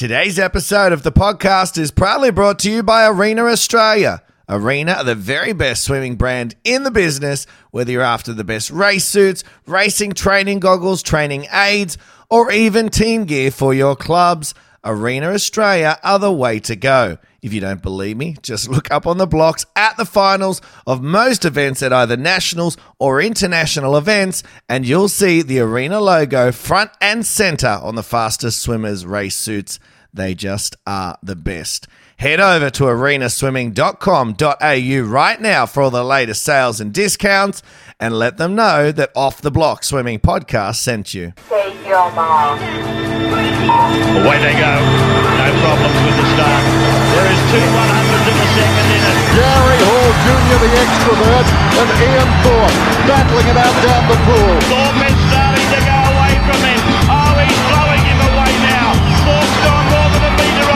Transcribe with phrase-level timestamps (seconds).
[0.00, 4.22] Today's episode of the podcast is proudly brought to you by Arena Australia.
[4.48, 8.70] Arena are the very best swimming brand in the business, whether you're after the best
[8.70, 11.98] race suits, racing training goggles, training aids,
[12.30, 14.54] or even team gear for your clubs.
[14.82, 17.18] Arena Australia are the way to go.
[17.42, 21.02] If you don't believe me, just look up on the blocks at the finals of
[21.02, 26.90] most events at either nationals or international events, and you'll see the Arena logo front
[27.00, 29.78] and center on the fastest swimmers' race suits.
[30.12, 31.86] They just are the best.
[32.20, 37.64] Head over to arenaswimming.com.au right now for all the latest sales and discounts
[37.96, 41.32] and let them know that Off the Block Swimming Podcast sent you.
[41.48, 42.60] Take your mom.
[42.60, 44.74] Away they go.
[44.76, 46.60] No problems with the start.
[47.08, 49.16] There is two 100s in the second in it.
[49.40, 52.76] Gary Hall Jr., the extrovert, and Ian Thorpe
[53.08, 54.60] battling it out down the pool.
[54.68, 56.84] Thorpe is starting to go away from him.
[57.08, 58.92] Oh, he's blowing him away now.
[59.24, 60.68] Thorpe's gone more than a metre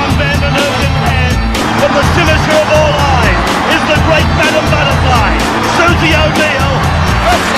[1.74, 1.82] hand.
[1.82, 3.38] But the finisher of all eyes
[3.74, 5.30] is the great Madam Butterfly,
[5.78, 6.74] Susie O'Neill.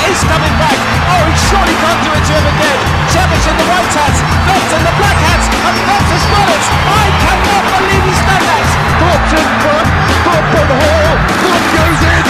[0.07, 0.79] He's coming back.
[1.11, 2.81] Oh, he surely can't do it to him again.
[3.11, 6.65] Cavic in the white hats, Phelps in the black hats, and Phelps has got it.
[6.87, 8.67] I cannot believe he's done that.
[8.97, 9.89] Thorpe's in front.
[10.23, 11.13] Thorpe and Hall.
[11.43, 12.25] Thorpe goes in.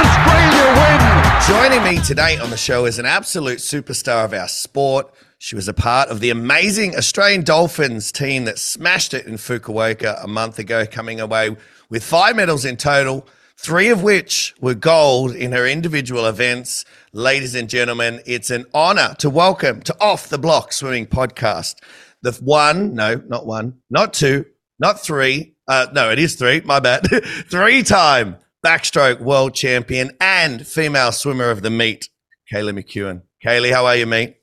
[0.00, 1.00] Australia win.
[1.44, 5.12] Joining me today on the show is an absolute superstar of our sport.
[5.42, 10.22] She was a part of the amazing Australian Dolphins team that smashed it in Fukuoka
[10.22, 11.56] a month ago, coming away
[11.88, 16.84] with five medals in total, three of which were gold in her individual events.
[17.14, 21.76] Ladies and gentlemen, it's an honor to welcome to Off the Block Swimming Podcast
[22.20, 24.44] the one, no, not one, not two,
[24.78, 25.54] not three.
[25.66, 26.60] Uh, no, it is three.
[26.60, 27.06] My bad.
[27.48, 32.10] three time backstroke world champion and female swimmer of the meet,
[32.52, 33.22] Kaylee McKeown.
[33.42, 34.36] Kaylee, how are you, mate?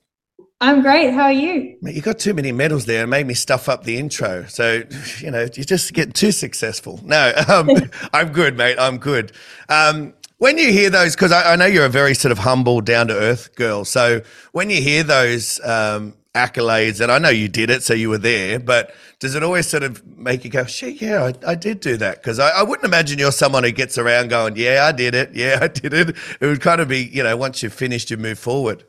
[0.60, 1.12] I'm great.
[1.12, 1.76] How are you?
[1.82, 4.44] Mate, you got too many medals there and made me stuff up the intro.
[4.46, 4.82] So,
[5.20, 7.00] you know, you just get too successful.
[7.04, 7.70] No, um,
[8.12, 8.76] I'm good, mate.
[8.78, 9.32] I'm good.
[9.68, 12.80] Um, when you hear those, because I, I know you're a very sort of humble,
[12.80, 13.84] down to earth girl.
[13.84, 18.08] So when you hear those um, accolades, and I know you did it, so you
[18.08, 21.54] were there, but does it always sort of make you go, shit, yeah, I, I
[21.54, 22.16] did do that?
[22.16, 25.34] Because I, I wouldn't imagine you're someone who gets around going, yeah, I did it.
[25.34, 26.16] Yeah, I did it.
[26.40, 28.84] It would kind of be, you know, once you've finished, you move forward.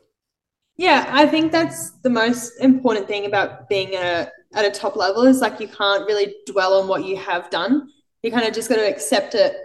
[0.80, 5.24] Yeah, I think that's the most important thing about being a, at a top level
[5.24, 7.90] is like you can't really dwell on what you have done.
[8.22, 9.56] You kind of just got to accept it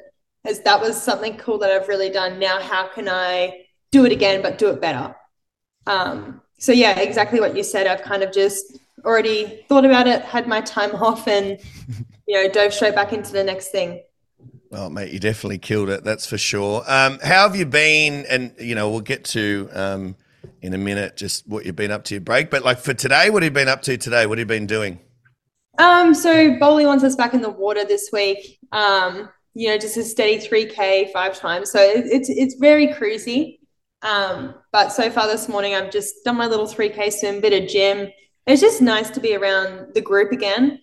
[0.44, 2.38] as that was something cool that I've really done.
[2.38, 3.62] Now, how can I
[3.94, 5.16] do it again, but do it better?
[5.88, 7.88] Um, so, yeah, exactly what you said.
[7.88, 11.58] I've kind of just already thought about it, had my time off, and,
[12.28, 14.02] you know, dove straight back into the next thing.
[14.70, 16.04] Well, mate, you definitely killed it.
[16.04, 16.84] That's for sure.
[16.86, 18.26] Um, how have you been?
[18.30, 20.16] And you know, we'll get to um,
[20.62, 22.50] in a minute just what you've been up to your break.
[22.50, 24.26] But like for today, what have you been up to today?
[24.26, 25.00] What have you been doing?
[25.78, 28.60] Um, so Bowley wants us back in the water this week.
[28.72, 31.72] Um, you know, just a steady 3K five times.
[31.72, 33.60] So it, it's it's very cruisy.
[34.02, 37.70] Um, but so far this morning, I've just done my little 3K swim, bit of
[37.70, 38.10] gym.
[38.46, 40.80] It's just nice to be around the group again,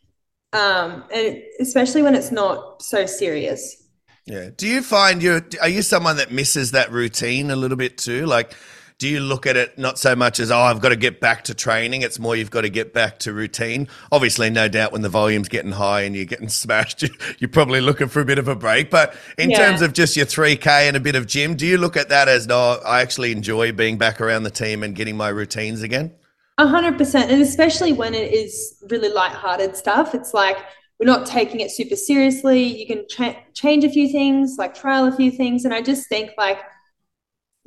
[0.53, 3.83] um, and especially when it's not so serious.
[4.27, 4.51] Yeah.
[4.57, 8.27] Do you find you are you someone that misses that routine a little bit too?
[8.27, 8.55] Like,
[9.03, 11.43] do you look at it not so much as oh I've got to get back
[11.47, 12.03] to training?
[12.03, 13.89] It's more you've got to get back to routine.
[14.13, 17.03] Obviously, no doubt when the volume's getting high and you're getting smashed,
[17.41, 18.91] you're probably looking for a bit of a break.
[18.91, 19.57] But in Yeah.
[19.59, 22.11] terms of just your three k and a bit of gym, do you look at
[22.11, 22.79] that as no?
[22.87, 26.13] I actually enjoy being back around the team and getting my routines again.
[26.59, 30.15] A hundred percent, and especially when it is really light-hearted stuff.
[30.15, 30.59] It's like
[31.01, 32.63] we're not taking it super seriously.
[32.63, 36.09] You can cha- change a few things, like trial a few things, and I just
[36.09, 36.59] think like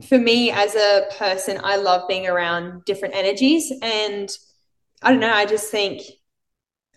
[0.07, 4.29] for me as a person, I love being around different energies, and
[5.01, 5.31] I don't know.
[5.31, 6.01] I just think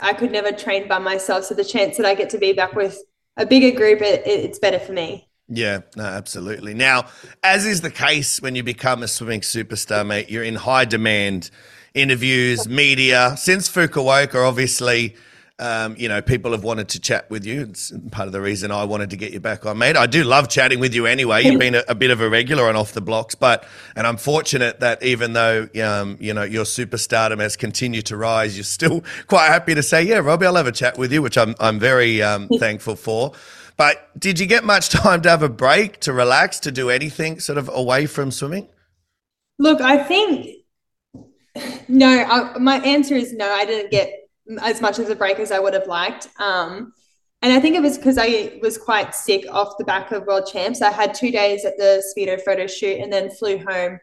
[0.00, 2.74] I could never train by myself, so the chance that I get to be back
[2.74, 2.98] with
[3.36, 5.28] a bigger group, it, it, it's better for me.
[5.48, 6.74] Yeah, no, absolutely.
[6.74, 7.06] Now,
[7.42, 11.50] as is the case when you become a swimming superstar, mate, you're in high demand.
[11.94, 13.34] Interviews, media.
[13.36, 15.16] Since Fukuoka, obviously,
[15.60, 17.62] um, you know, people have wanted to chat with you.
[17.62, 19.96] It's part of the reason I wanted to get you back on, mate.
[19.96, 21.42] I do love chatting with you anyway.
[21.44, 23.64] You've been a, a bit of a regular on off the blocks, but
[23.96, 28.56] and I'm fortunate that even though um, you know your superstardom has continued to rise,
[28.56, 31.36] you're still quite happy to say, "Yeah, Robbie, I'll have a chat with you," which
[31.36, 33.32] I'm I'm very um, thankful for.
[33.76, 37.40] But did you get much time to have a break, to relax, to do anything
[37.40, 38.68] sort of away from swimming?
[39.58, 40.58] Look, I think
[41.88, 42.08] no.
[42.08, 43.50] I, my answer is no.
[43.50, 44.27] I didn't get
[44.60, 46.28] as much of a break as I would have liked.
[46.40, 46.92] Um,
[47.42, 50.48] and I think it was because I was quite sick off the back of World
[50.50, 50.82] Champs.
[50.82, 54.00] I had two days at the Speedo photo shoot and then flew home,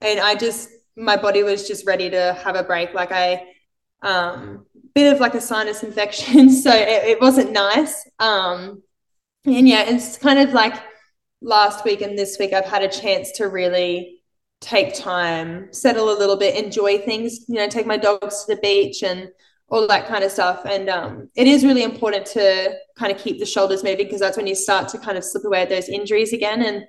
[0.00, 2.94] and I just my body was just ready to have a break.
[2.94, 3.44] Like I,
[4.02, 8.08] um, bit of like a sinus infection, so it, it wasn't nice.
[8.20, 8.82] Um,
[9.44, 10.74] and yeah, it's kind of like
[11.42, 14.20] last week and this week I've had a chance to really
[14.60, 18.60] take time, settle a little bit, enjoy things, you know, take my dogs to the
[18.60, 19.30] beach and
[19.70, 20.62] all that kind of stuff.
[20.64, 24.36] And um, it is really important to kind of keep the shoulders moving because that's
[24.36, 26.62] when you start to kind of slip away those injuries again.
[26.62, 26.84] And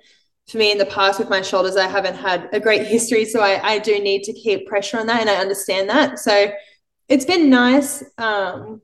[0.48, 3.24] for me in the past with my shoulders, I haven't had a great history.
[3.24, 6.18] So I, I do need to keep pressure on that and I understand that.
[6.18, 6.50] So
[7.08, 8.02] it's been nice.
[8.18, 8.82] Um,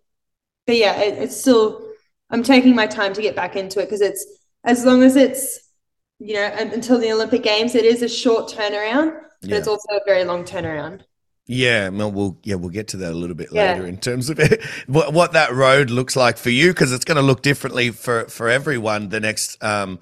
[0.66, 1.84] but yeah, it, it's still,
[2.30, 4.24] I'm taking my time to get back into it because it's,
[4.64, 5.58] as long as it's,
[6.20, 9.56] you know, until the Olympic Games, it is a short turnaround, but yeah.
[9.56, 11.02] it's also a very long turnaround.
[11.50, 13.72] Yeah, well, we'll yeah we'll get to that a little bit yeah.
[13.72, 17.06] later in terms of it, what what that road looks like for you because it's
[17.06, 19.98] going to look differently for for everyone the next um,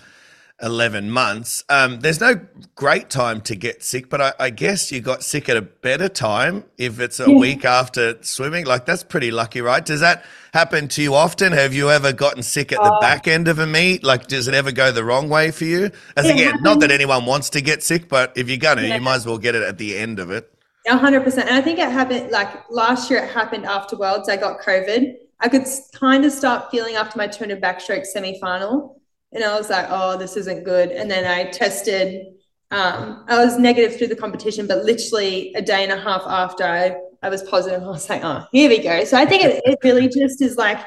[0.62, 1.62] 11 months.
[1.68, 2.40] Um, there's no
[2.74, 6.08] great time to get sick, but I, I, guess you got sick at a better
[6.08, 7.36] time if it's a yeah.
[7.36, 8.64] week after swimming.
[8.64, 9.84] Like, that's pretty lucky, right?
[9.84, 11.52] Does that happen to you often?
[11.52, 14.02] Have you ever gotten sick at the uh, back end of a meet?
[14.02, 15.90] Like, does it ever go the wrong way for you?
[16.16, 16.62] As again, happens.
[16.62, 18.94] not that anyone wants to get sick, but if you're going to, yeah.
[18.94, 20.50] you might as well get it at the end of it.
[20.86, 21.38] 100%.
[21.38, 24.28] And I think it happened like last year, it happened after Worlds.
[24.28, 25.14] I got COVID.
[25.40, 28.96] I could kind of start feeling after my 200 backstroke semi final
[29.32, 30.90] and I was like, oh, this isn't good.
[30.90, 32.26] And then I tested.
[32.70, 36.64] Um, I was negative through the competition, but literally a day and a half after
[36.64, 39.04] I, I was positive, I was like, oh, here we go.
[39.04, 40.78] So I think it, it really just is like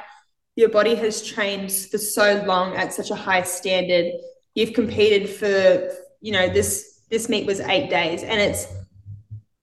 [0.56, 4.14] your body has trained for so long at such a high standard.
[4.56, 8.68] You've competed for, you know, this this meet was eight days, and it's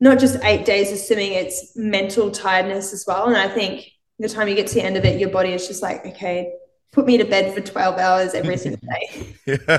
[0.00, 3.26] not just eight days of swimming; it's mental tiredness as well.
[3.26, 5.66] And I think the time you get to the end of it, your body is
[5.66, 6.52] just like, okay,
[6.96, 9.34] put me to bed for 12 hours every single day.
[9.46, 9.78] yeah.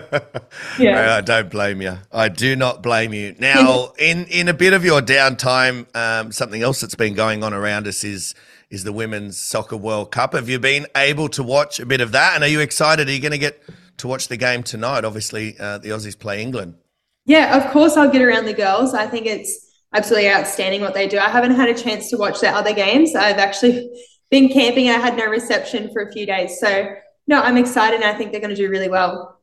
[0.78, 1.16] yeah.
[1.16, 1.98] I don't blame you.
[2.12, 3.36] I do not blame you.
[3.40, 7.54] Now, in, in a bit of your downtime, um, something else that's been going on
[7.54, 8.36] around us is
[8.70, 10.34] is the Women's Soccer World Cup.
[10.34, 12.36] Have you been able to watch a bit of that?
[12.36, 13.08] And are you excited?
[13.08, 13.64] Are you going to get
[13.98, 15.06] to watch the game tonight?
[15.06, 16.76] Obviously, uh, the Aussies play England.
[17.26, 18.94] Yeah, of course, I'll get around the girls.
[18.94, 21.18] I think it's absolutely outstanding what they do.
[21.18, 23.16] I haven't had a chance to watch their other games.
[23.16, 23.90] I've actually
[24.30, 24.90] been camping.
[24.90, 26.60] I had no reception for a few days.
[26.60, 26.94] So
[27.28, 28.02] no, I'm excited.
[28.04, 29.40] I think they're going to do really well.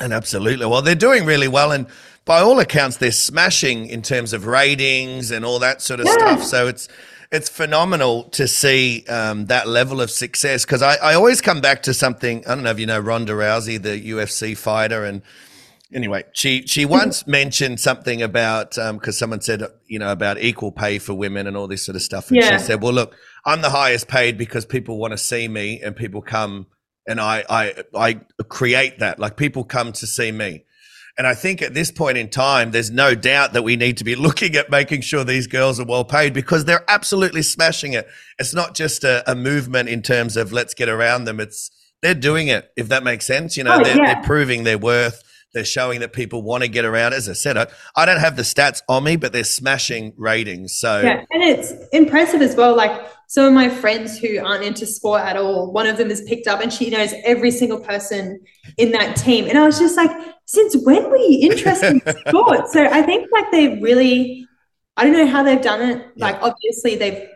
[0.00, 0.66] And absolutely.
[0.66, 1.72] Well, they're doing really well.
[1.72, 1.86] And
[2.24, 6.12] by all accounts, they're smashing in terms of ratings and all that sort of yeah.
[6.12, 6.42] stuff.
[6.42, 6.88] So it's,
[7.32, 11.82] it's phenomenal to see um, that level of success because I, I always come back
[11.84, 12.44] to something.
[12.46, 15.22] I don't know if you know Ronda Rousey, the UFC fighter, and
[15.92, 20.72] anyway, she she once mentioned something about because um, someone said you know about equal
[20.72, 22.58] pay for women and all this sort of stuff, and yeah.
[22.58, 25.94] she said, "Well, look, I'm the highest paid because people want to see me and
[25.94, 26.66] people come
[27.06, 29.18] and I I I create that.
[29.18, 30.64] Like people come to see me.
[31.18, 34.04] And I think at this point in time, there's no doubt that we need to
[34.04, 38.06] be looking at making sure these girls are well paid because they're absolutely smashing it.
[38.38, 41.40] It's not just a, a movement in terms of let's get around them.
[41.40, 41.70] It's
[42.02, 43.56] they're doing it, if that makes sense.
[43.56, 44.14] You know, oh, they're, yeah.
[44.14, 45.22] they're proving their worth.
[45.56, 47.14] They're showing that people want to get around.
[47.14, 47.66] As I said, I,
[47.96, 50.74] I don't have the stats on me, but they're smashing ratings.
[50.74, 52.76] So yeah, and it's impressive as well.
[52.76, 56.20] Like some of my friends who aren't into sport at all, one of them is
[56.28, 58.38] picked up and she knows every single person
[58.76, 59.48] in that team.
[59.48, 60.10] And I was just like,
[60.44, 62.68] since when were you interested in sport?
[62.68, 64.46] So I think like they really,
[64.98, 66.06] I don't know how they've done it.
[66.18, 66.42] Like yeah.
[66.42, 67.28] obviously they've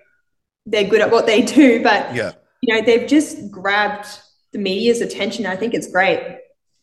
[0.66, 4.06] they're good at what they do, but yeah, you know they've just grabbed
[4.52, 5.46] the media's attention.
[5.46, 6.39] I think it's great.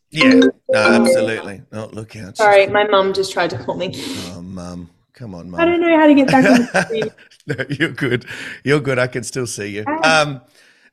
[0.09, 1.61] Yeah, no, absolutely.
[1.73, 2.37] Oh, look out.
[2.37, 3.93] Sorry, my mum just tried to call me.
[4.33, 4.89] Oh, mum.
[5.13, 5.59] Come on, mum.
[5.59, 7.11] I don't know how to get back on the screen.
[7.47, 8.25] no, you're good.
[8.63, 8.99] You're good.
[8.99, 9.85] I can still see you.
[10.03, 10.41] Um,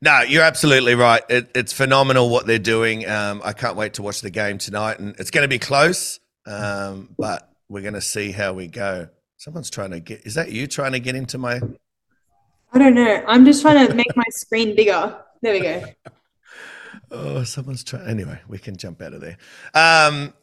[0.00, 1.22] no, you're absolutely right.
[1.28, 3.08] It, it's phenomenal what they're doing.
[3.08, 6.20] Um, I can't wait to watch the game tonight, and it's going to be close,
[6.46, 9.08] um, but we're going to see how we go.
[9.36, 10.26] Someone's trying to get.
[10.26, 11.60] Is that you trying to get into my?
[12.72, 13.24] I don't know.
[13.26, 15.16] I'm just trying to make my screen bigger.
[15.42, 15.84] There we go.
[17.14, 18.08] Oh, someone's trying.
[18.08, 19.36] Anyway, we can jump out of there.
[19.72, 20.34] Um,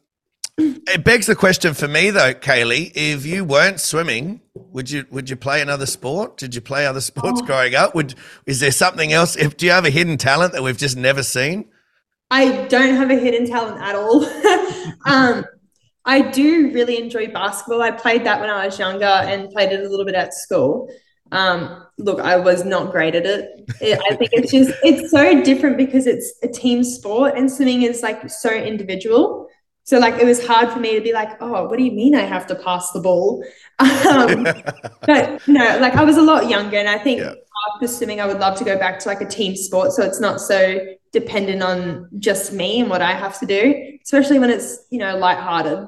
[0.57, 2.91] it begs the question for me though, Kaylee.
[2.95, 6.37] If you weren't swimming, would you would you play another sport?
[6.37, 7.45] Did you play other sports oh.
[7.45, 7.93] growing up?
[7.95, 9.35] Would is there something else?
[9.35, 11.65] If do you have a hidden talent that we've just never seen?
[12.29, 14.25] I don't have a hidden talent at all.
[15.05, 15.45] um,
[16.05, 17.81] I do really enjoy basketball.
[17.81, 20.89] I played that when I was younger and played it a little bit at school.
[21.31, 23.69] Um, look, I was not great at it.
[23.79, 23.99] it.
[24.09, 28.03] I think it's just it's so different because it's a team sport and swimming is
[28.03, 29.47] like so individual.
[29.83, 32.15] So like it was hard for me to be like, oh, what do you mean
[32.15, 33.43] I have to pass the ball?
[33.81, 34.43] Um,
[35.07, 37.33] but no, like I was a lot younger, and I think yeah.
[37.73, 40.19] after swimming, I would love to go back to like a team sport, so it's
[40.19, 40.79] not so
[41.11, 45.17] dependent on just me and what I have to do, especially when it's you know
[45.17, 45.87] lighthearted.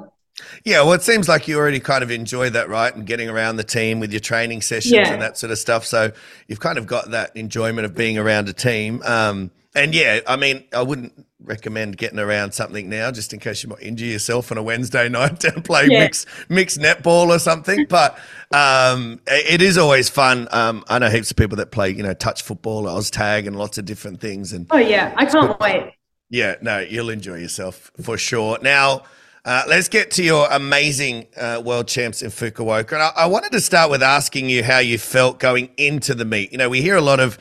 [0.63, 2.93] Yeah, well, it seems like you already kind of enjoy that, right?
[2.95, 5.11] And getting around the team with your training sessions Yeah.
[5.11, 5.85] and that sort of stuff.
[5.85, 6.11] So
[6.47, 9.01] you've kind of got that enjoyment of being around a team.
[9.03, 13.63] Um, and yeah, I mean, I wouldn't recommend getting around something now, just in case
[13.63, 15.99] you might injure yourself on a Wednesday night and play Yeah.
[15.99, 17.85] mixed mixed netball or something.
[17.89, 18.17] But
[18.51, 20.47] um, it is always fun.
[20.51, 23.55] Um, I know heaps of people that play, you know, touch football, Oz tag, and
[23.57, 24.53] lots of different things.
[24.53, 25.93] And Oh yeah, I can't wait.
[26.29, 28.59] yeah, no, you'll enjoy yourself for sure.
[28.61, 29.03] Now,
[29.45, 32.93] uh, let's get to your amazing uh, world champs in Fukuoka.
[32.93, 36.25] And I, I wanted to start with asking you how you felt going into the
[36.25, 36.51] meet.
[36.51, 37.37] You know, we hear a lot of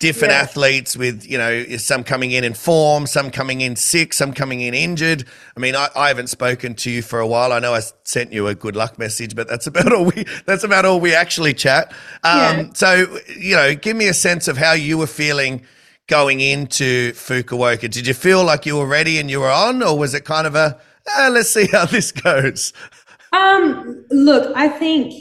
[0.00, 0.40] different Yeah.
[0.40, 4.62] athletes with, you know, some coming in in form, some coming in sick, some coming
[4.62, 5.24] in injured.
[5.56, 7.52] I mean, I, I haven't spoken to you for a while.
[7.52, 10.64] I know I sent you a good luck message, but that's about all we that's
[10.64, 11.92] about all we actually chat.
[12.24, 12.64] Um, Yeah.
[12.74, 15.62] So, you know, give me a sense of how you were feeling
[16.08, 17.88] going into Fukuoka?
[17.88, 20.46] Did you feel like you were ready and you were on, or was it kind
[20.46, 22.72] of a "Ah, let's see how this goes?
[23.32, 25.12] Um, look, I think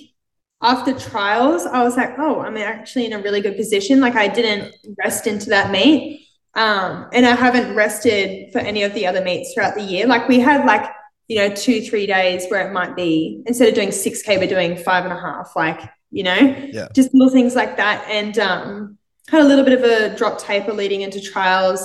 [0.61, 3.99] after trials, I was like, oh, I'm actually in a really good position.
[3.99, 4.73] Like I didn't
[5.03, 6.27] rest into that meet.
[6.55, 10.05] Um, and I haven't rested for any of the other meets throughout the year.
[10.05, 10.89] Like we had like,
[11.27, 14.77] you know, two, three days where it might be instead of doing 6K, we're doing
[14.77, 16.35] five and a half, like, you know,
[16.71, 16.89] Yeah.
[16.93, 18.05] just little things like that.
[18.07, 18.97] And um
[19.29, 21.81] had a little bit of a drop taper leading into trials,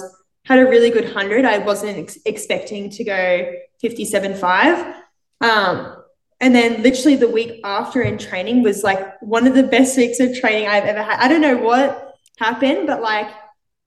[0.48, 1.44] had a really good hundred.
[1.44, 3.52] I wasn't ex- expecting to go
[3.84, 4.94] 57.5.
[5.42, 5.96] Um,
[6.40, 10.20] and then literally the week after in training was like one of the best weeks
[10.20, 11.20] of training I've ever had.
[11.20, 13.28] I don't know what happened, but like,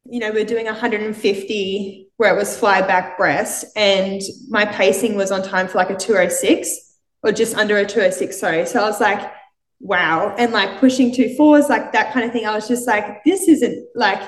[0.05, 5.31] you know, we're doing 150 where it was fly back breast and my pacing was
[5.31, 8.39] on time for like a 206 or just under a 206.
[8.39, 8.67] Sorry.
[8.67, 9.31] So I was like,
[9.79, 10.35] wow.
[10.37, 12.45] And like pushing two fours, like that kind of thing.
[12.45, 14.21] I was just like, this isn't like,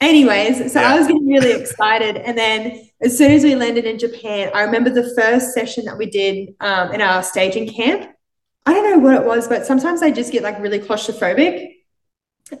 [0.00, 0.72] anyways.
[0.72, 0.94] So Yeah.
[0.94, 2.16] I was getting really excited.
[2.16, 5.98] And then as soon as we landed in Japan, I remember the first session that
[5.98, 8.10] we did um, in our staging camp.
[8.66, 11.74] I don't know what it was, but sometimes I just get like really claustrophobic.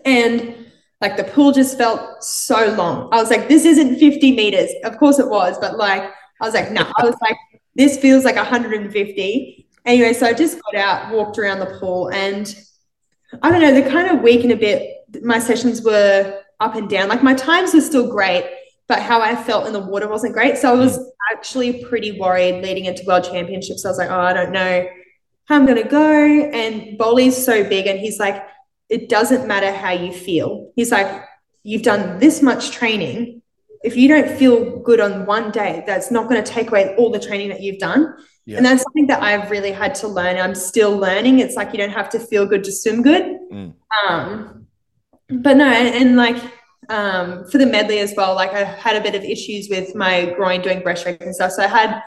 [0.04, 0.66] And
[1.00, 3.08] like the pool just felt so long.
[3.12, 4.70] I was like, this isn't 50 meters.
[4.84, 6.02] Of course it was, but like,
[6.40, 7.36] I was like, no, I was like,
[7.74, 9.66] this feels like 150.
[9.84, 12.54] Anyway, so I just got out, walked around the pool, and
[13.42, 15.06] I don't know, they're kind of weak in a bit.
[15.22, 17.08] My sessions were up and down.
[17.08, 18.44] Like my times were still great,
[18.88, 20.56] but how I felt in the water wasn't great.
[20.58, 20.98] So I was
[21.32, 23.84] actually pretty worried leading into world championships.
[23.84, 24.86] I was like, oh, I don't know
[25.46, 26.24] how I'm going to go.
[26.24, 28.42] And Boli's so big, and he's like,
[28.88, 30.72] it doesn't matter how you feel.
[30.76, 31.24] He's like,
[31.62, 33.42] you've done this much training.
[33.84, 37.10] If you don't feel good on one day, that's not going to take away all
[37.10, 38.14] the training that you've done.
[38.44, 38.56] Yeah.
[38.56, 40.38] And that's something that I've really had to learn.
[40.38, 41.38] I'm still learning.
[41.40, 43.38] It's like you don't have to feel good to swim good.
[43.52, 43.74] Mm.
[44.08, 44.57] Um,
[45.30, 46.42] but no, and, like
[46.88, 50.32] um, for the medley as well, like I had a bit of issues with my
[50.36, 51.52] groin doing breaststroke and stuff.
[51.52, 52.02] So I had,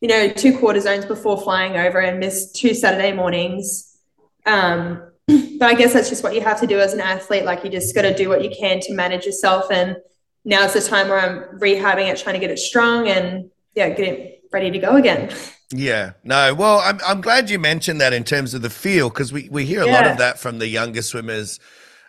[0.00, 3.96] you know, two cortisones before flying over and missed two Saturday mornings.
[4.44, 7.44] Um, but I guess that's just what you have to do as an athlete.
[7.44, 9.70] Like you just got to do what you can to manage yourself.
[9.70, 9.96] And
[10.44, 14.08] now's the time where I'm rehabbing it, trying to get it strong and yeah, get
[14.08, 15.30] it ready to go again.
[15.72, 16.54] Yeah, no.
[16.54, 19.64] Well, I'm I'm glad you mentioned that in terms of the feel because we we
[19.64, 21.58] hear a lot of that from the younger swimmers.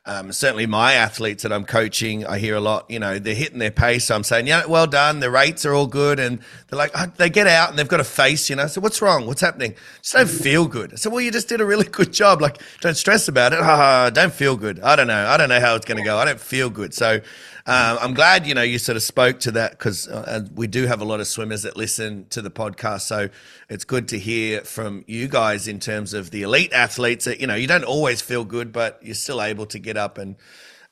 [0.07, 2.85] Um, certainly, my athletes that I'm coaching, I hear a lot.
[2.89, 4.05] You know, they're hitting their pace.
[4.05, 5.19] So I'm saying, yeah, well done.
[5.19, 7.99] The rates are all good, and they're like, oh, they get out and they've got
[7.99, 8.49] a face.
[8.49, 9.25] You know, so what's wrong?
[9.25, 9.73] What's happening?
[10.01, 10.97] Just don't feel good.
[10.99, 12.39] Said, well, you just did a really good job.
[12.39, 13.59] Like, don't stress about it.
[13.61, 14.79] Ah, don't feel good.
[14.81, 15.25] I don't know.
[15.25, 16.17] I don't know how it's going to go.
[16.17, 16.93] I don't feel good.
[16.93, 17.21] So.
[17.67, 20.85] Um, I'm glad you know you sort of spoke to that because uh, we do
[20.85, 23.29] have a lot of swimmers that listen to the podcast, so
[23.69, 27.47] it's good to hear from you guys in terms of the elite athletes that you
[27.47, 30.35] know you don't always feel good, but you're still able to get up and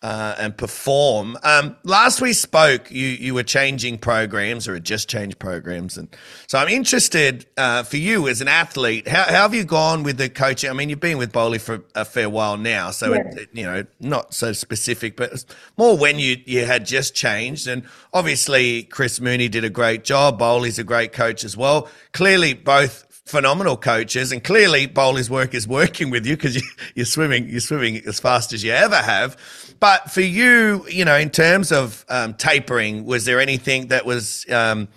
[0.04, 1.38] uh, and perform.
[1.44, 6.14] Um, last we spoke, you you were changing programs or had just changed programs, and
[6.48, 9.08] so I'm interested uh, for you as an athlete.
[9.08, 10.70] How, how have you gone with the coaching?
[10.70, 13.64] I mean, you've been with Bowley for a fair while now, so it, it- you
[13.64, 15.46] know not so specific, but
[15.78, 17.84] more when you you had just changed, and
[18.14, 20.38] obviously Chris Mooney did a great job.
[20.38, 21.88] Bowley's a great coach as well.
[22.12, 26.62] Clearly, both phenomenal coaches, and clearly Bowley's work is working with you because you,
[26.96, 29.38] you're swimming, you're swimming as fast as you ever have.
[29.80, 34.46] But for you, you know, in terms of um, tapering, was there anything that was,
[34.50, 34.88] um,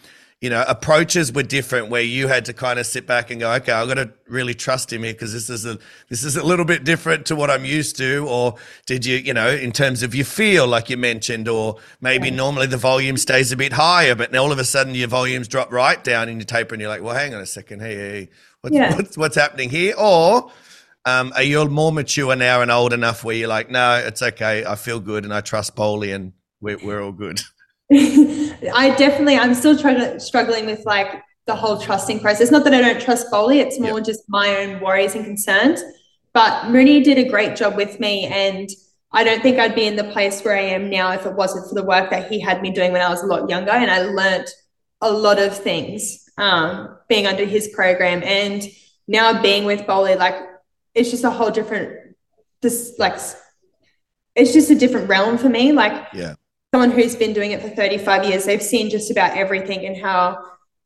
[0.40, 3.50] you know, approaches were different where you had to kind of sit back and go,
[3.54, 5.78] okay, I've got to really trust him here because this is a
[6.10, 8.26] this is a little bit different to what I'm used to.
[8.28, 12.30] Or did you, you know, in terms of your feel, like you mentioned, or maybe
[12.30, 15.48] normally the volume stays a bit higher, but now all of a sudden your volumes
[15.48, 17.94] drop right down in your taper, and you're like, well, hang on a second, hey,
[17.94, 18.28] hey
[18.60, 18.94] what's, Yeah.
[18.94, 19.94] what's what's happening here?
[19.96, 20.50] Or
[21.06, 24.66] um, are you more mature now and old enough where you're like, no, it's okay,
[24.66, 27.40] I feel good and I trust Bowley and we're, we're all good.
[27.92, 32.50] I definitely, I'm still struggling, struggling with like the whole trusting process.
[32.50, 35.82] Not that I don't trust Bowley, it's more just my own worries and concerns.
[36.32, 38.68] But Mooney did a great job with me, and
[39.12, 41.68] I don't think I'd be in the place where I am now if it wasn't
[41.68, 43.70] for the work that he had me doing when I was a lot younger.
[43.70, 44.50] And I learnt
[45.00, 48.62] a lot of things um, being under his program, and
[49.06, 50.34] now being with Bowley, like
[50.94, 52.16] it's just a whole different,
[52.60, 53.18] this like
[54.34, 55.72] it's just a different realm for me.
[55.72, 56.34] Like Yeah.
[56.76, 60.36] Someone who's been doing it for 35 years, they've seen just about everything and how,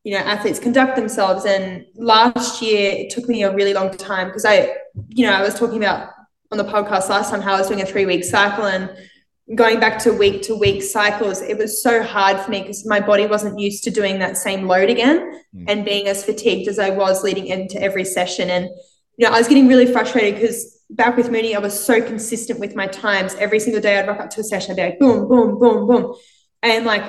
[0.05, 1.45] you know, athletes conduct themselves.
[1.45, 4.73] And last year, it took me a really long time because I,
[5.09, 6.11] you know, I was talking about
[6.53, 8.89] on the podcast last time how I was doing a three week cycle and
[9.57, 11.43] going back to week to week cycles.
[11.43, 14.69] It was so hard for me because my body wasn't used to doing that same
[14.69, 15.65] load again mm.
[15.67, 18.49] and being as fatigued as I was leading into every session.
[18.49, 18.67] And,
[19.17, 22.59] you know, I was getting really frustrated because back with Mooney, I was so consistent
[22.59, 23.35] with my times.
[23.35, 25.87] Every single day I'd rock up to a session, I'd be like, boom, boom, boom,
[25.87, 26.15] boom.
[26.63, 27.05] And like,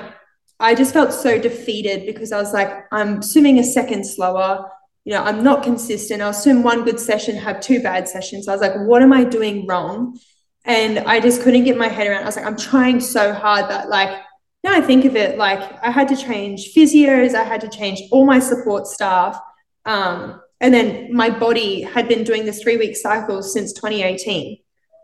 [0.60, 4.70] I just felt so defeated because I was like, I'm swimming a second slower.
[5.04, 6.22] You know, I'm not consistent.
[6.22, 8.46] I'll swim one good session, have two bad sessions.
[8.46, 10.18] I was like, what am I doing wrong?
[10.64, 12.22] And I just couldn't get my head around.
[12.22, 14.16] I was like, I'm trying so hard that like
[14.62, 18.00] now I think of it, like I had to change physios, I had to change
[18.12, 19.40] all my support staff.
[19.84, 24.58] Um, and then my body had been doing this three week cycle since 2018.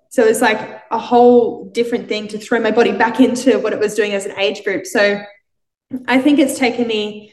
[0.09, 3.81] So it's like a whole different thing to throw my body back into what it
[3.81, 4.87] was doing as an age group.
[4.87, 5.21] So
[6.07, 7.33] I think it's taken me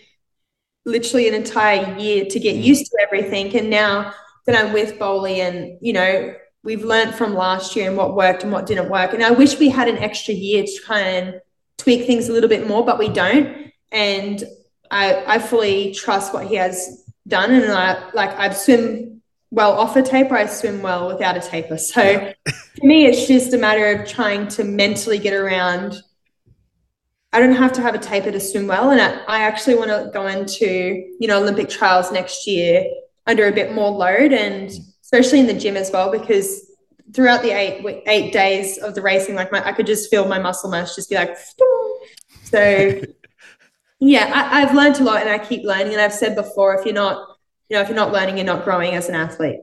[0.85, 2.63] literally an entire year to get mm.
[2.63, 3.55] used to everything.
[3.55, 4.11] And now
[4.47, 8.41] that I'm with Bowley and, you know, we've learned from last year and what worked
[8.41, 9.13] and what didn't work.
[9.13, 11.39] And I wish we had an extra year to try and
[11.77, 13.71] tweak things a little bit more, but we don't.
[13.91, 14.43] And
[14.89, 17.51] I, I fully trust what he has done.
[17.51, 21.77] And I like I've swim well off a taper, I swim well without a taper.
[21.77, 22.55] So for
[22.85, 26.01] me, it's just a matter of trying to mentally get around.
[27.31, 28.91] I don't have to have a taper to swim well.
[28.91, 32.85] And I, I actually want to go into, you know, Olympic trials next year
[33.27, 36.71] under a bit more load and especially in the gym as well, because
[37.13, 40.39] throughout the eight eight days of the racing, like my I could just feel my
[40.39, 41.37] muscle mass just be like
[42.43, 43.01] so
[43.99, 45.93] yeah, I, I've learned a lot and I keep learning.
[45.93, 47.37] And I've said before, if you're not,
[47.69, 49.59] you know, if you're not learning, you're not growing as an athlete.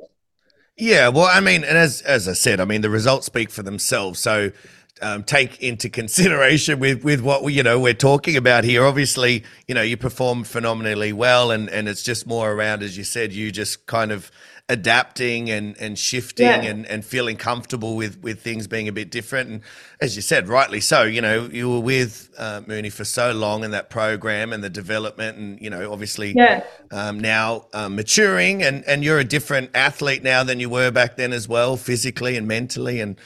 [0.76, 3.62] Yeah, well, I mean, and as as I said, I mean, the results speak for
[3.62, 4.18] themselves.
[4.18, 4.52] So
[5.02, 8.84] um, take into consideration with with what we, you know we're talking about here.
[8.84, 13.04] Obviously, you know, you perform phenomenally well, and and it's just more around, as you
[13.04, 14.30] said, you just kind of
[14.72, 16.62] adapting and and shifting Yeah.
[16.62, 19.50] and and feeling comfortable with with things being a bit different.
[19.50, 19.60] And
[20.00, 23.64] as you said, rightly so, you know, you were with uh, Mooney for so long
[23.64, 26.64] in that program and the development, and you know, obviously, Yeah.
[26.90, 31.16] um, now um, maturing and, and you're a different athlete now than you were back
[31.16, 33.00] then as well, physically and mentally.
[33.00, 33.16] And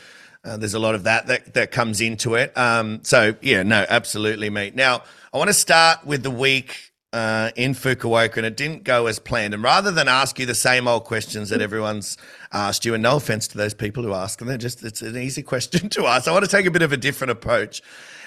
[0.44, 2.56] uh, there's a lot of that, that that comes into it.
[2.56, 4.74] Um, so, yeah, no, absolutely, mate.
[4.74, 9.06] Now, I want to start with the week uh, in Fukuoka, and it didn't go
[9.06, 9.54] as planned.
[9.54, 12.18] And rather than ask you the same old questions that everyone's
[12.52, 15.16] asked you, and no offense to those people who ask them, they're just, it's an
[15.16, 16.28] easy question to ask.
[16.28, 17.80] I want to take a bit of a different approach.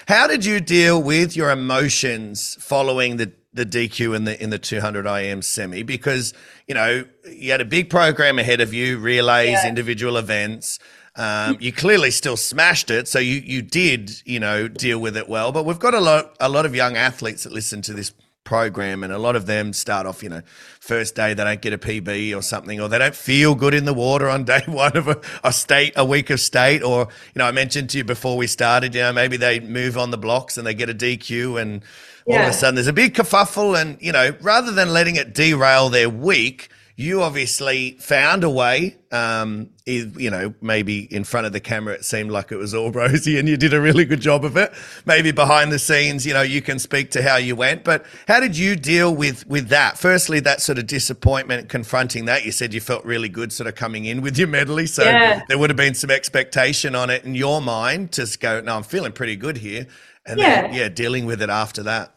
[0.08, 4.58] How did you deal with your emotions following the the DQ in the in the
[4.58, 5.82] 200 IM semi?
[5.84, 6.34] Because
[6.66, 9.68] you know you had a big program ahead of you, relays, Yeah.
[9.68, 10.78] individual events.
[11.16, 15.28] Um, you clearly still smashed it, so you you did you know deal with it
[15.28, 15.52] well.
[15.52, 18.12] But we've got a lot a lot of young athletes that listen to this
[18.44, 20.42] program, and a lot of them start off you know
[20.80, 23.84] first day they don't get a PB or something, or they don't feel good in
[23.84, 27.38] the water on day one of a, a state a week of state, or you
[27.38, 30.18] know I mentioned to you before we started, you know maybe they move on the
[30.18, 31.82] blocks and they get a DQ and
[32.26, 35.34] all of a sudden there's a big kerfuffle and you know rather than letting it
[35.34, 36.68] derail their week
[37.00, 42.04] you obviously found a way um you know maybe in front of the camera it
[42.04, 44.72] seemed like it was all rosy and you did a really good job of it
[45.06, 48.38] maybe behind the scenes you know you can speak to how you went but how
[48.38, 52.74] did you deal with with that firstly that sort of disappointment confronting that you said
[52.74, 55.42] you felt really good sort of coming in with your medley so Yeah.
[55.48, 58.82] there would have been some expectation on it in your mind to go no i'm
[58.82, 59.86] feeling pretty good here
[60.26, 60.62] and Yeah.
[60.62, 62.14] then yeah dealing with it after that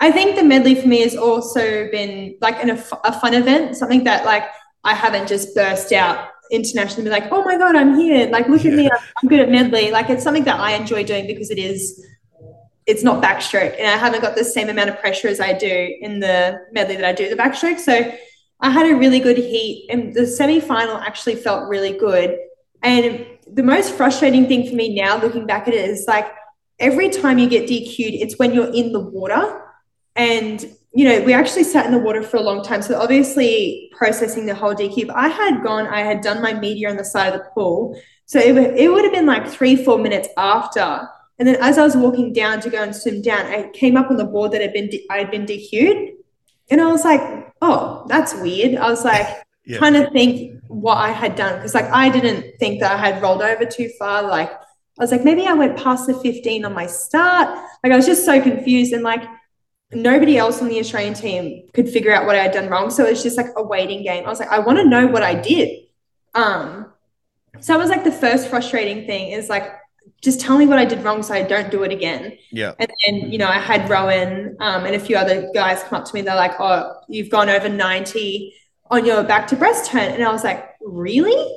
[0.00, 4.04] I think the medley for me has also been like an, a, fun event, something
[4.04, 4.44] that like
[4.84, 8.28] I haven't just burst out internationally, and be like, oh my God, I'm here.
[8.30, 9.90] Like, look at me, I'm, I'm good at medley.
[9.90, 12.04] Like, it's something that I enjoy doing because it is,
[12.86, 13.76] it's not backstroke.
[13.76, 16.96] And I haven't got the same amount of pressure as I do in the medley
[16.96, 17.80] that I do the backstroke.
[17.80, 18.12] So
[18.60, 22.38] I had a really good heat, and the semi final actually felt really good.
[22.82, 26.30] And the most frustrating thing for me now, looking back at it, is like
[26.78, 29.64] every time you get DQ'd, it's when you're in the water.
[30.18, 32.82] And, you know, we actually sat in the water for a long time.
[32.82, 34.74] So obviously processing the whole.
[34.74, 37.98] But I had gone, I had done my media on the side of the pool.
[38.26, 41.08] So it, would- it would have been like three, four minutes after.
[41.38, 44.10] And then as I was walking down to go and swim down, I came up
[44.10, 46.14] on the board that had been I had been DQ'd.
[46.70, 47.22] And I was like,
[47.62, 48.74] oh, that's weird.
[48.76, 49.26] I was like,
[49.64, 49.78] Yeah.
[49.78, 53.22] trying to think what I had done because, like, I didn't think that I had
[53.22, 54.22] rolled over too far.
[54.24, 57.48] Like, I was like, maybe I went past the 15 on my start.
[57.84, 58.92] Like, I was just so confused.
[58.92, 59.22] And, like,
[59.92, 62.90] nobody else on the Australian team could figure out what I had done wrong.
[62.90, 64.24] So it was just like a waiting game.
[64.26, 65.84] I was like, I want to know what I did.
[66.34, 66.92] Um,
[67.60, 69.72] so that was like the first frustrating thing is like,
[70.20, 72.36] just tell me what I did wrong so I don't do it again.
[72.50, 72.74] Yeah.
[72.78, 76.06] And then, you know, I had Rohan um, and a few other guys come up
[76.06, 76.22] to me.
[76.22, 78.54] They're like, oh, you've gone over 90
[78.90, 80.12] on your back to breast turn.
[80.12, 81.50] And I was like, really?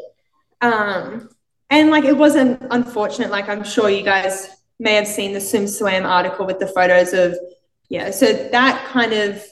[0.62, 1.30] Um,
[1.70, 3.32] and like, it wasn't unfortunate.
[3.32, 7.36] Like, I'm sure you guys may have seen the SwimSwam article with the photos of,
[7.92, 8.10] yeah.
[8.10, 9.44] So that kind of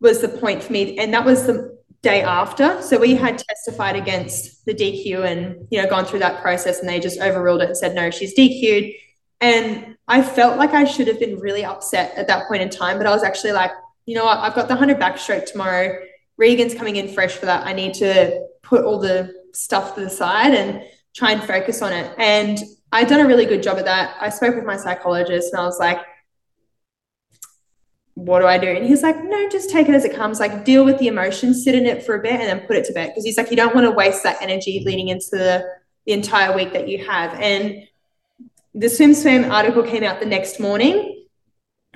[0.00, 0.96] was the point for me.
[0.98, 2.80] And that was the day after.
[2.80, 6.88] So we had testified against the DQ and, you know, gone through that process and
[6.88, 8.94] they just overruled it and said, no, she's DQ'd.
[9.40, 12.98] And I felt like I should have been really upset at that point in time,
[12.98, 13.72] but I was actually like,
[14.06, 15.98] you know what, I've got the 100 backstroke tomorrow.
[16.36, 17.66] Regan's coming in fresh for that.
[17.66, 20.84] I need to put all the stuff to the side and
[21.16, 22.14] try and focus on it.
[22.16, 22.60] And
[22.92, 24.16] I'd done a really good job at that.
[24.20, 25.98] I spoke with my psychologist and I was like,
[28.24, 28.68] what do I do?
[28.68, 30.40] And he's like, no, just take it as it comes.
[30.40, 32.84] Like, deal with the emotion, sit in it for a bit, and then put it
[32.86, 33.08] to bed.
[33.08, 35.64] Because he's like, you don't want to waste that energy leading into the,
[36.06, 37.34] the entire week that you have.
[37.40, 37.86] And
[38.74, 41.26] the SwimSwam article came out the next morning.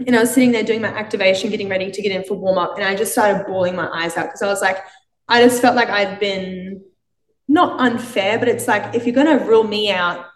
[0.07, 2.59] And I was sitting there doing my activation, getting ready to get in for warm
[2.59, 2.77] up.
[2.77, 4.79] And I just started bawling my eyes out because I was like,
[5.29, 6.83] I just felt like I'd been
[7.49, 10.27] not unfair, but it's like, if you're going to rule me out,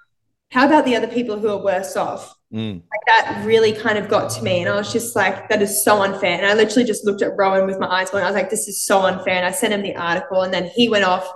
[0.50, 2.34] how about the other people who are worse off?
[2.52, 2.82] Mm.
[2.90, 4.60] Like that really kind of got to me.
[4.60, 6.36] And I was just like, that is so unfair.
[6.36, 8.66] And I literally just looked at Rohan with my eyes going, I was like, this
[8.66, 9.34] is so unfair.
[9.34, 10.42] And I sent him the article.
[10.42, 11.30] And then he went off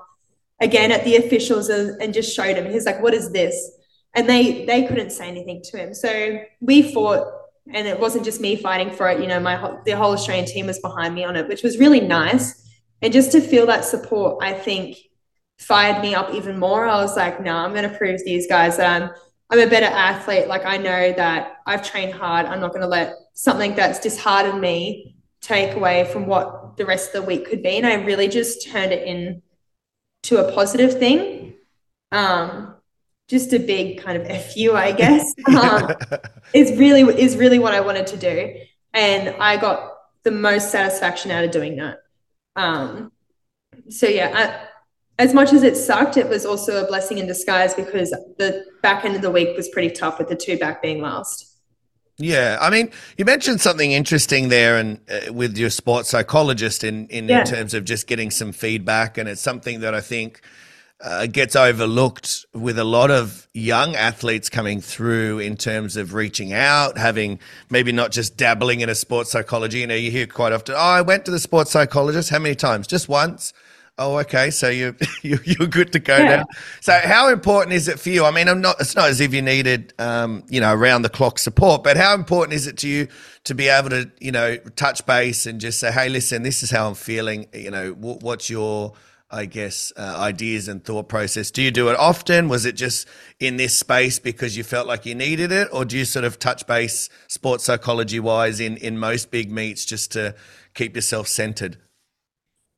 [0.61, 2.70] again at the officials and, and just showed him.
[2.70, 3.70] He's like, what is this?
[4.14, 5.94] And they they couldn't say anything to him.
[5.94, 7.27] So we fought
[7.72, 9.20] and it wasn't just me fighting for it.
[9.20, 12.00] You know, my the whole Australian team was behind me on it, which was really
[12.00, 12.62] nice.
[13.03, 14.96] And just to feel that support, I think
[15.59, 16.87] fired me up even more.
[16.87, 19.11] I was like, no, I'm going to prove these guys that I'm
[19.55, 20.49] I'm a better athlete.
[20.49, 22.47] Like I know that I've trained hard.
[22.47, 27.14] I'm not going to let something that's disheartened me take away from what the rest
[27.14, 27.77] of the week could be.
[27.77, 29.43] And I really just turned it in
[30.25, 31.55] to a positive thing.
[32.11, 32.75] Um,
[33.29, 35.33] just a big kind of fu, I guess.
[35.47, 35.88] Um,
[36.53, 38.57] is really is really what I wanted to do,
[38.93, 39.93] and I got
[40.25, 41.99] the most satisfaction out of doing that.
[42.57, 43.12] Um,
[43.88, 44.69] so yeah, I,
[45.18, 49.05] as much as it sucked, it was also a blessing in disguise because the back
[49.05, 51.50] end of the week was pretty tough with the two back being last.
[52.16, 57.09] Yeah, I mean, you mentioned something interesting there, and uh, with your sports psychologist in
[57.09, 57.40] in, Yeah.
[57.40, 60.40] in terms of just getting some feedback, and it's something that I think
[61.03, 66.53] uh, gets overlooked with a lot of young athletes coming through in terms of reaching
[66.53, 69.81] out, having maybe not just dabbling in a sports psychology.
[69.81, 72.31] You know, you hear quite often, "Oh, I went to the sports psychologist.
[72.31, 72.87] How many times?
[72.87, 73.53] Just once."
[73.96, 74.50] Oh, okay.
[74.50, 76.37] So you you you're good to go Yeah.
[76.38, 76.44] now.
[76.80, 78.24] So how important is it for you?
[78.24, 78.76] I mean, I'm not.
[78.80, 82.14] It's not as if you needed, um, you know, around the clock support, but how
[82.14, 83.09] important is it to you
[83.44, 86.70] to be able to, you know, touch base and just say, hey, listen, this is
[86.72, 87.46] how I'm feeling.
[87.52, 88.94] You know, wh- what's your,
[89.30, 91.52] I guess, uh, ideas and thought process?
[91.52, 92.48] Do you do it often?
[92.48, 93.07] Was it just
[93.38, 96.40] in this space because you felt like you needed it, or do you sort of
[96.40, 100.35] touch base sports psychology wise in in most big meets just to
[100.74, 101.76] keep yourself centered?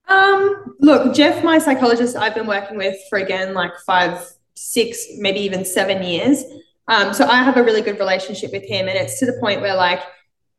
[0.09, 5.41] Um, look, Jeff, my psychologist, I've been working with for again like five, six, maybe
[5.41, 6.45] even seven years.
[6.89, 9.61] Um, so I have a really good relationship with him, and it's to the point
[9.61, 10.01] where like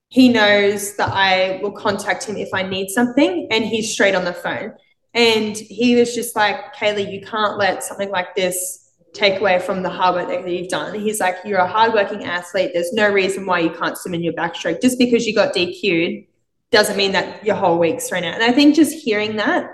[0.09, 4.25] he knows that I will contact him if I need something, and he's straight on
[4.25, 4.73] the phone.
[5.13, 9.81] And he was just like, Kaylee, you can't let something like this take away from
[9.81, 10.93] the hard work that you've done.
[10.99, 12.71] He's like, you're a hardworking athlete.
[12.73, 14.81] There's no reason why you can't swim in your backstroke.
[14.81, 16.27] Just because you got DQ'd
[16.71, 18.33] doesn't mean that your whole week's thrown out.
[18.33, 19.69] And I think just hearing that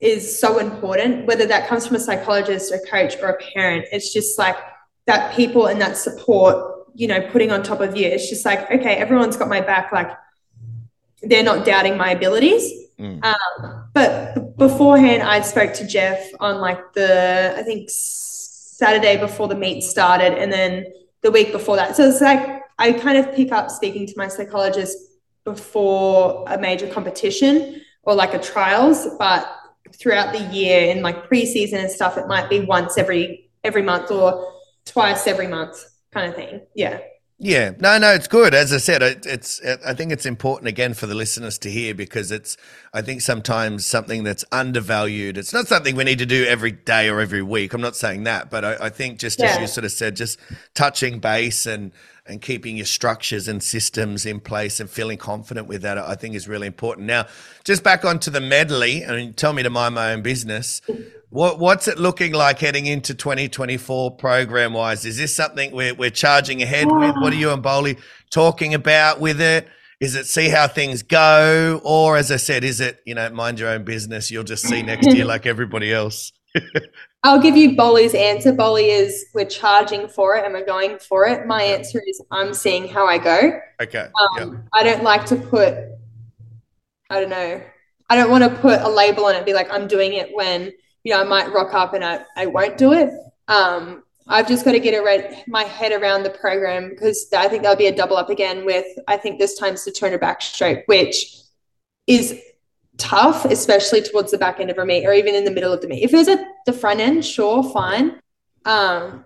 [0.00, 3.86] is so important, whether that comes from a psychologist, a coach, or a parent.
[3.92, 4.56] It's just like
[5.06, 8.06] that people and that support, you know, putting on top of you.
[8.06, 9.92] It's just like, okay, everyone's got my back.
[9.92, 10.10] Like
[11.22, 12.88] they're not doubting my abilities.
[12.98, 13.24] Mm.
[13.24, 19.54] Um, but beforehand, I spoke to Jeff on like the, I think Saturday before the
[19.54, 20.86] meet started, and then
[21.20, 21.94] the week before that.
[21.96, 24.98] So it's like I kind of pick up speaking to my psychologist
[25.44, 29.46] before a major competition or like a trials, but
[29.94, 34.10] throughout the year in like preseason and stuff, it might be once every every month
[34.10, 34.52] or
[34.84, 35.76] twice every month
[36.12, 36.60] kind of thing.
[36.74, 37.00] Yeah.
[37.44, 38.54] Yeah, no, no, it's good.
[38.54, 39.60] As I said, it, it's.
[39.84, 42.56] I think it's important again for the listeners to hear because it's.
[42.94, 45.36] I think sometimes something that's undervalued.
[45.36, 47.74] It's not something we need to do every day or every week.
[47.74, 50.38] I'm not saying that, but I, I think just as you sort of said, just
[50.74, 51.90] touching base and
[52.26, 56.36] and keeping your structures and systems in place and feeling confident with that, I think
[56.36, 57.08] is really important.
[57.08, 57.26] Now,
[57.64, 60.80] just back onto the medley, I mean, tell me to mind my own business.
[61.32, 65.06] What, what's it looking like heading into 2024 program wise?
[65.06, 67.14] Is this something we're, we're charging ahead with?
[67.16, 67.96] What are you and Bowley
[68.30, 69.66] talking about with it?
[69.98, 71.80] Is it see how things go?
[71.84, 74.30] Or as I said, is it, you know, mind your own business?
[74.30, 76.32] You'll just see next year like everybody else.
[77.22, 78.52] I'll give you Bolly's answer.
[78.52, 81.46] Bolly is we're charging for it and we're going for it.
[81.46, 83.58] My answer is I'm seeing how I go.
[83.80, 84.08] Okay.
[84.36, 84.42] yeah.
[84.42, 85.78] Um, I don't like to put,
[87.08, 87.62] I don't know,
[88.10, 90.74] I don't want to put a label on it be like, I'm doing it when,
[91.04, 93.10] you know, I might rock up and I, I won't do it.
[93.48, 97.62] Um, I've just got to get red, my head around the program because I think
[97.62, 101.36] there'll be a double up again with, I think this time's the 200 backstroke, which
[102.06, 102.40] is
[102.98, 105.80] tough, especially towards the back end of a meet or even in the middle of
[105.80, 106.04] the meet.
[106.04, 108.20] If it was at the front end, sure, fine.
[108.64, 109.24] Um,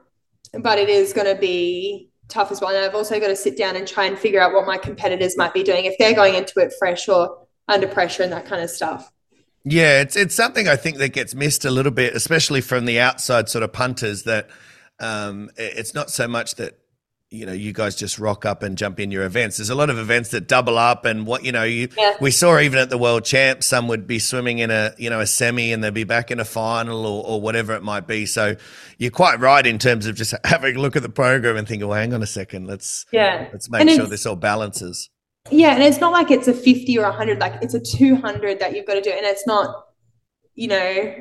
[0.60, 2.74] but it is going to be tough as well.
[2.74, 5.36] And I've also got to sit down and try and figure out what my competitors
[5.36, 8.62] might be doing if they're going into it fresh or under pressure and that kind
[8.62, 9.12] of stuff.
[9.68, 13.00] Yeah, it's it's something I think that gets missed a little bit, especially from the
[13.00, 14.22] outside sort of punters.
[14.22, 14.48] That
[15.00, 16.78] um, it's not so much that
[17.30, 19.56] you know you guys just rock up and jump in your events.
[19.56, 22.14] There's a lot of events that double up, and what you know you Yeah.
[22.20, 25.18] we saw even at the World Champs, some would be swimming in a you know
[25.18, 28.24] a semi and they'd be back in a final or, or whatever it might be.
[28.24, 28.54] So
[28.98, 31.88] you're quite right in terms of just having a look at the program and thinking,
[31.88, 33.48] well, hang on a second, let's Yeah.
[33.52, 35.10] let's make And sure this all balances.
[35.50, 38.74] Yeah, and it's not like it's a 50 or 100, like it's a 200 that
[38.74, 39.10] you've got to do.
[39.10, 39.86] And it's not,
[40.54, 41.14] you know,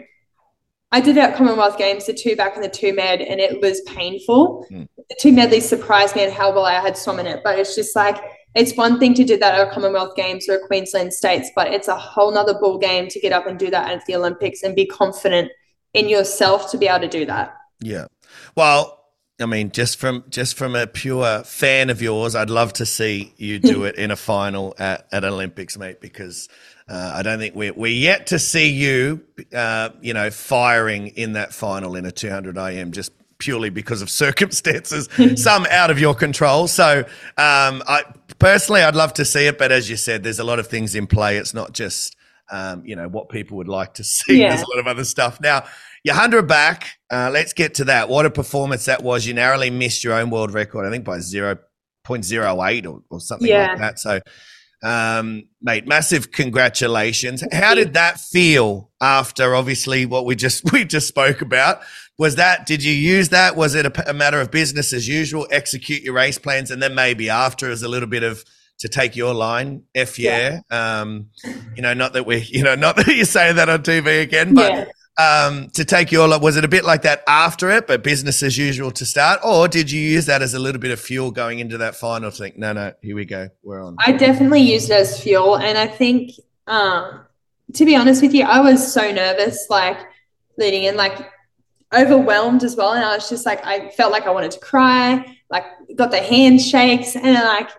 [0.92, 3.62] I did it at Commonwealth Games, the two back and the two med, and it
[3.62, 4.66] was painful.
[4.72, 4.88] Mm.
[5.10, 7.76] The two medleys surprised me at how well I had swum in it, but it's
[7.76, 8.18] just like,
[8.56, 11.90] it's one thing to do that at a Commonwealth Games or Queensland States, but it's
[11.90, 14.76] a whole nother ball game to get up and do that at the Olympics and
[14.76, 15.52] be confident
[15.94, 17.56] in yourself to be able to do that.
[17.82, 18.06] Yeah.
[18.56, 19.05] Well,
[19.40, 23.34] I mean, just from just from a pure fan of yours, I'd love to see
[23.38, 26.48] you do it in a final at, at Olympics, mate, because
[26.88, 29.22] uh, I don't think we're we're yet to see you,
[29.54, 34.10] uh, you know, firing in that final in a 200 IM just purely because of
[34.24, 36.68] circumstances, some out of your control.
[36.68, 37.00] So,
[37.38, 38.04] um, I
[38.40, 40.96] personally, I'd love to see it, but as you said, there's a lot of things
[40.96, 41.36] in play.
[41.38, 42.16] It's not just
[42.52, 44.40] um, you know what people would like to see.
[44.40, 44.50] Yeah.
[44.50, 45.66] There's a lot of other stuff now.
[46.06, 47.00] Your hundred back.
[47.12, 48.10] Uh, let's get to that.
[48.10, 49.26] What a performance that was.
[49.26, 51.58] You narrowly missed your own world record, I think by zero
[52.04, 53.70] point zero eight or, or something Yeah.
[53.70, 54.00] like that.
[54.00, 54.20] So,
[54.84, 57.44] um, mate, massive congratulations.
[57.52, 61.82] How did that feel after obviously what we just we just spoke about?
[62.20, 63.56] Was that did you use that?
[63.56, 65.48] Was it a matter of business as usual?
[65.50, 68.44] Execute your race plans, and then maybe after is a little bit of
[68.78, 69.84] to take your line.
[69.96, 70.60] F yeah.
[70.70, 71.30] Um,
[71.76, 74.54] you know, not that we, you know, not that you say that on TV again,
[74.54, 74.86] but Yeah.
[75.18, 78.58] Um, to take your was it a bit like that after it, but business as
[78.58, 81.60] usual to start, or did you use that as a little bit of fuel going
[81.60, 82.32] into that final?
[82.32, 83.96] To think, no, no, here we go, we're on.
[84.00, 85.58] I definitely used it as fuel.
[85.58, 86.32] And I think,
[86.68, 87.22] um,
[87.74, 89.98] to be honest with you, I was so nervous, like
[90.58, 91.32] leading in, like
[91.94, 92.94] overwhelmed as well.
[92.94, 96.22] And I was just like, I felt like I wanted to cry, like got the
[96.22, 97.16] handshakes.
[97.16, 97.70] And like,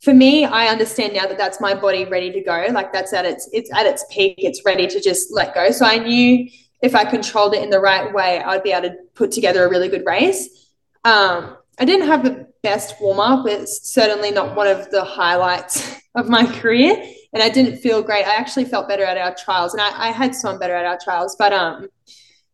[0.00, 2.66] for me, I understand now that that's my body ready to go.
[2.72, 4.34] Like that's at its, it's at its peak.
[4.38, 5.70] It's ready to just let go.
[5.70, 6.48] So I knew
[6.82, 9.70] if I controlled it in the right way, I'd be able to put together a
[9.70, 10.70] really good race.
[11.04, 13.46] Um, I didn't have the best warm up.
[13.46, 17.02] It's certainly not one of the highlights of my career.
[17.32, 18.26] And I didn't feel great.
[18.26, 20.98] I actually felt better at our trials and I, I had swum better at our
[21.02, 21.36] trials.
[21.38, 21.88] But um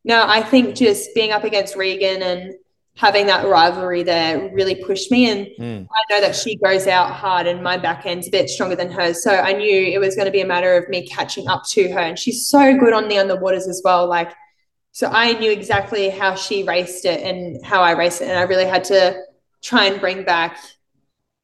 [0.04, 2.54] no, I think just being up against Regan and
[2.96, 5.30] having that rivalry there really pushed me.
[5.30, 5.87] And Mm.
[5.90, 8.90] I know that she goes out hard and my back end's a bit stronger than
[8.90, 9.22] hers.
[9.22, 11.90] So I knew it was going to be a matter of me catching up to
[11.92, 12.00] her.
[12.00, 14.09] And she's so good on the underwaters as well.
[14.09, 14.32] Like
[14.96, 18.28] so I knew exactly how she raced it and how I raced it.
[18.28, 19.22] And I really had to
[19.62, 20.56] try and bring back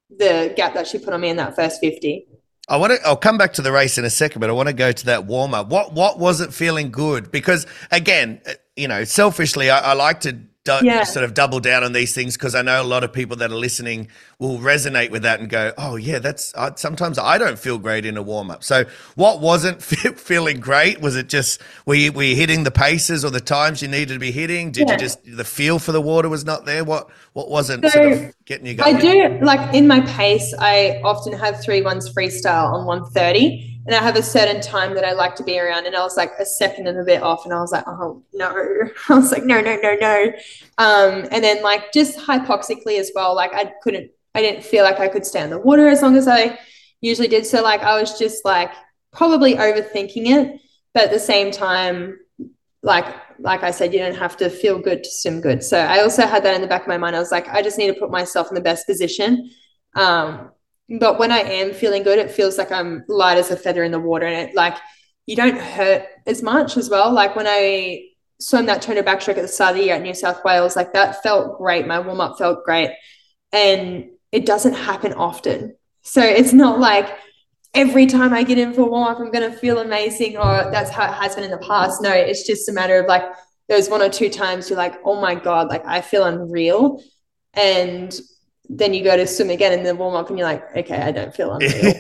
[0.08, 2.28] the gap that she put on me in that first 50.
[2.68, 3.06] I want to.
[3.06, 5.04] I'll come back to the race in a second, but I want to go to
[5.04, 5.68] that warm up.
[5.68, 7.30] What What was it feeling good?
[7.30, 11.04] Because again, uh, you know, selfishly, I, I like to du- Yeah.
[11.04, 13.50] sort of double down on these things because I know a lot of people that
[13.50, 17.58] are listening will resonate with that and go, "Oh yeah, that's." I, sometimes I don't
[17.58, 18.62] feel great in a warm up.
[18.64, 21.00] So, what wasn't fe- feeling great?
[21.00, 24.14] Was it just were you, were you hitting the paces or the times you needed
[24.14, 24.70] to be hitting?
[24.70, 24.94] Did Yeah.
[24.94, 26.84] you just the feel for the water was not there?
[26.84, 28.96] What What wasn't So, sort of getting you going?
[28.96, 33.68] I do like in my pace, I often have three ones freestyle on 130.
[33.86, 35.86] And I have a certain time that I like to be around.
[35.86, 37.44] And I was like a second and a bit off.
[37.44, 38.48] And I was like, oh no.
[39.08, 40.32] I was like, no, no, no, no.
[40.78, 44.98] Um, and then like just hypoxically as well, like I couldn't I didn't feel like
[44.98, 46.58] I could stay in the water as long as I
[47.00, 47.46] usually did.
[47.46, 48.72] So like I was just like
[49.12, 50.60] probably overthinking it,
[50.94, 52.18] but at the same time,
[52.82, 53.06] like
[53.38, 55.62] like I said, you don't have to feel good to swim good.
[55.62, 57.16] So I also had that in the back of my mind.
[57.16, 59.50] I was like, I just need to put myself in the best position.
[59.94, 60.50] Um,
[60.88, 63.92] but when I am feeling good, it feels like I'm light as a feather in
[63.92, 64.76] the water, and it like
[65.26, 67.12] you don't hurt as much as well.
[67.12, 68.08] Like when I
[68.40, 70.92] swam that 200 backstroke at the start of the year at New South Wales, like
[70.94, 71.86] that felt great.
[71.86, 72.90] My warm up felt great,
[73.52, 75.76] and it doesn't happen often.
[76.02, 77.16] So it's not like
[77.74, 80.70] every time I get in for a warm up, I'm going to feel amazing, or
[80.70, 82.02] that's how it has been in the past.
[82.02, 83.24] No, it's just a matter of like
[83.68, 87.02] those one or two times you're like, oh my God, like I feel unreal.
[87.54, 88.18] And
[88.74, 91.12] then you go to swim again in the warm up and you're like, okay, I
[91.12, 91.94] don't feel unreal.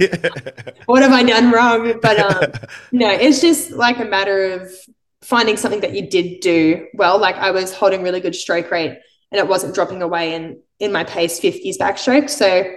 [0.86, 2.00] what have I done wrong?
[2.00, 2.52] But um,
[2.92, 4.72] no, it's just like a matter of
[5.20, 7.18] finding something that you did do well.
[7.18, 8.98] Like I was holding really good stroke rate
[9.30, 12.30] and it wasn't dropping away in in my pace 50s backstroke.
[12.30, 12.74] So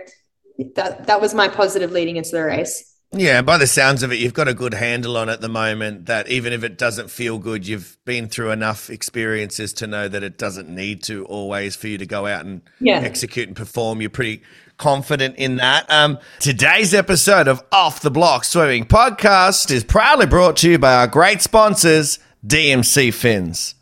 [0.76, 2.95] that that was my positive leading into the race.
[3.12, 6.08] Yeah, by the sounds of it, you've got a good handle on at the moment
[6.08, 10.22] that even if it doesn't feel good, you've been through enough experiences to know that
[10.24, 13.00] it doesn't need to always for you to go out and Yeah.
[13.00, 14.02] execute and perform.
[14.02, 14.42] You're pretty
[14.78, 15.90] confident in that.
[15.90, 20.96] Um, today's episode of Off the Block Swimming Podcast is proudly brought to you by
[20.96, 23.76] our great sponsors, DMC Fins.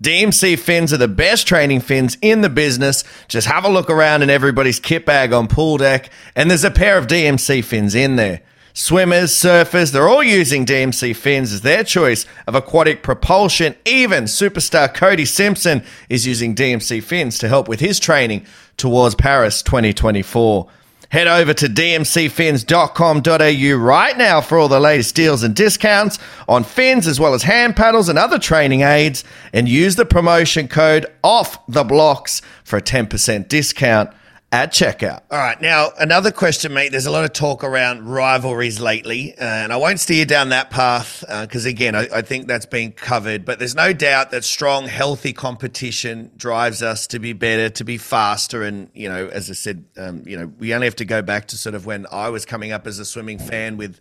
[0.00, 3.02] DMC fins are the best training fins in the business.
[3.26, 6.70] Just have a look around in everybody's kit bag on pool deck, and there's a
[6.70, 8.40] pair of DMC fins in there.
[8.78, 13.74] Swimmers, surfers, they're all using DMC fins as their choice of aquatic propulsion.
[13.84, 19.64] Even superstar Cody Simpson is using DMC fins to help with his training towards Paris
[19.64, 20.68] 2024.
[21.08, 27.08] Head over to dmcfins.com.au right now for all the latest deals and discounts on fins
[27.08, 31.66] as well as hand paddles and other training aids and use the promotion code off
[31.66, 34.10] the blocks for a 10% discount
[34.50, 35.20] at checkout.
[35.30, 36.90] All right, now another question, mate.
[36.90, 40.70] There's a lot of talk around rivalries lately, uh, and I won't steer down that
[40.70, 43.44] path because, again, I, I think that's been covered.
[43.44, 47.98] But there's no doubt that strong, healthy competition drives us to be better, to be
[47.98, 51.20] faster, and you know, as I said, um, you know, we only have to go
[51.20, 54.00] back to sort of when I was coming up as a swimming fan with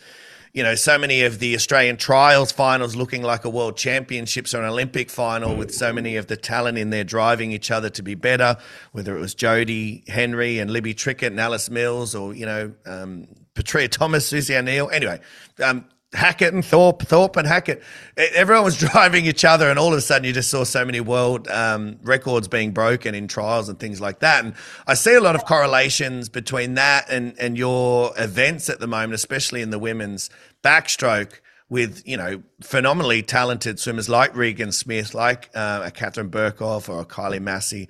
[0.57, 4.63] you know, so many of the Australian trials finals looking like a world championships or
[4.63, 8.01] an Olympic final with so many of the talent in there driving each other to
[8.01, 8.57] be better,
[8.91, 13.27] whether it was Jodie Henry and Libby Trickett and Alice Mills or, you know, um,
[13.53, 14.89] Petria Thomas, Susie O'Neill.
[14.89, 15.21] Anyway,
[15.63, 17.83] um, Hackett and Thorpe, Thorpe and Hackett.
[18.15, 21.01] Everyone was driving each other, and all of a sudden, you just saw so many
[21.01, 24.45] world um, records being broken in trials and things like that.
[24.45, 24.53] And
[24.87, 29.13] I see a lot of correlations between that and and your events at the moment,
[29.13, 30.29] especially in the women's
[30.63, 31.39] backstroke.
[31.69, 37.01] With you know phenomenally talented swimmers like Regan Smith, like uh, a Katharine Berkoff or
[37.01, 37.87] a Kylie Masse,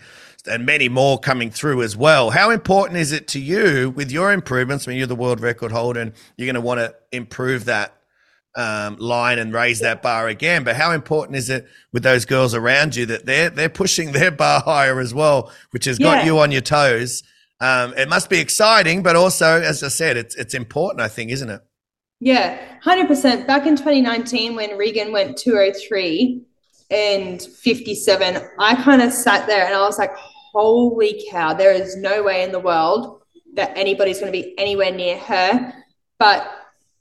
[0.49, 2.31] and many more coming through as well.
[2.31, 4.87] How important is it to you with your improvements?
[4.87, 7.96] I mean, you're the world record holder, and you're going to want to improve that
[8.57, 10.63] um, line and raise that bar again.
[10.65, 14.31] But how important is it with those girls around you that they're they're pushing their
[14.31, 16.25] bar higher as well, which has got Yeah.
[16.25, 17.23] you on your toes?
[17.61, 21.01] Um, it must be exciting, but also, as I said, it's it's important.
[21.01, 21.61] I think, isn't it?
[22.19, 23.45] Yeah, 100%.
[23.45, 26.41] Back in 2019, when Regan went 203
[26.89, 30.15] and 57, I kind of sat there and I was like,
[30.51, 33.21] holy cow, there is no way in the world
[33.53, 35.73] that anybody's going to be anywhere near her.
[36.17, 36.51] But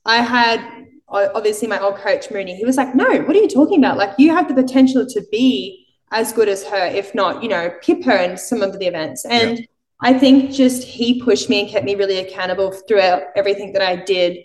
[0.04, 0.75] I had
[1.08, 3.96] obviously my old coach, Mooney, he was like, no, what are you talking about?
[3.96, 7.70] Like, you have the potential to be as good as her, if not, you know,
[7.82, 9.24] pip her in some of the events.
[9.24, 9.66] And
[10.00, 13.96] I think just he pushed me and kept me really accountable throughout everything that I
[13.96, 14.38] did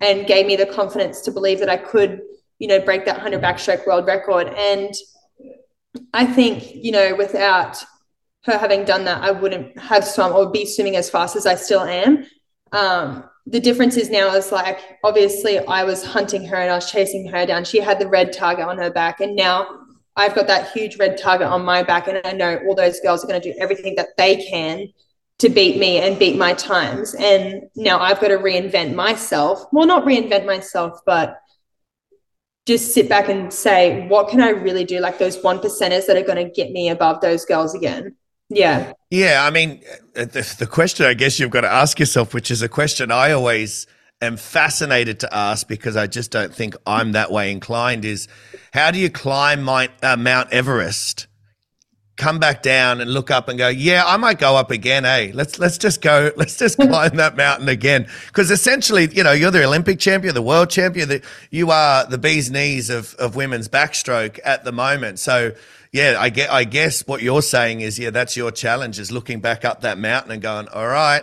[0.00, 2.20] and gave me the confidence to believe that I could,
[2.58, 4.48] you know, break that 100 backstroke world record.
[4.48, 4.94] And
[6.12, 7.82] I think, you know, without
[8.44, 11.54] her having done that, I wouldn't have swum or be swimming as fast as I
[11.54, 12.26] still am.
[12.72, 16.90] Um, the difference is now is like obviously I was hunting her and I was
[16.90, 17.64] chasing her down.
[17.64, 19.68] She had the red target on her back, and now
[20.16, 23.24] I've got that huge red target on my back, and I know all those girls
[23.24, 24.88] are going to do everything that they can
[25.38, 27.14] to beat me and beat my times.
[27.14, 29.64] And now I've got to reinvent myself.
[29.72, 31.38] Well, not reinvent myself, but
[32.64, 35.00] just sit back and say, what can I really do?
[35.00, 38.14] Like those one percenters that are going to get me above those girls again.
[38.56, 38.92] Yeah.
[39.10, 39.82] Yeah, I mean,
[40.16, 43.10] uh, the, the question I guess you've got to ask yourself, which is a question
[43.10, 43.86] I always
[44.20, 48.28] am fascinated to ask because I just don't think I'm that way inclined, is
[48.72, 51.26] how do you climb my, uh, Mount Everest?
[52.16, 55.04] Come back down and look up and go, yeah, I might go up again.
[55.04, 58.06] Hey, let's let's just go, let's just climb that mountain again.
[58.26, 62.18] Because essentially, you know, you're the Olympic champion, the world champion, the, you are the
[62.18, 65.18] bee's knees of of women's backstroke at the moment.
[65.18, 65.52] So
[65.92, 66.50] yeah, I get.
[66.50, 69.98] I guess what you're saying is, yeah, that's your challenge is looking back up that
[69.98, 71.22] mountain and going, all right,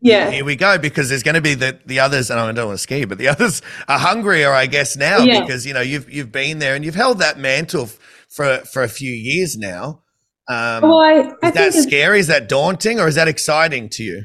[0.00, 0.30] Yeah.
[0.30, 2.78] here we go, because there's going to be the the others, and I don't want
[2.78, 5.40] to ski, but the others are hungrier, I guess, now Yeah.
[5.42, 7.90] because you know you've you've been there and you've held that mantle
[8.28, 10.02] for for a few years now.
[10.48, 12.20] Um, Well, I, I is that scary?
[12.20, 14.24] Is that daunting, or is that exciting to you?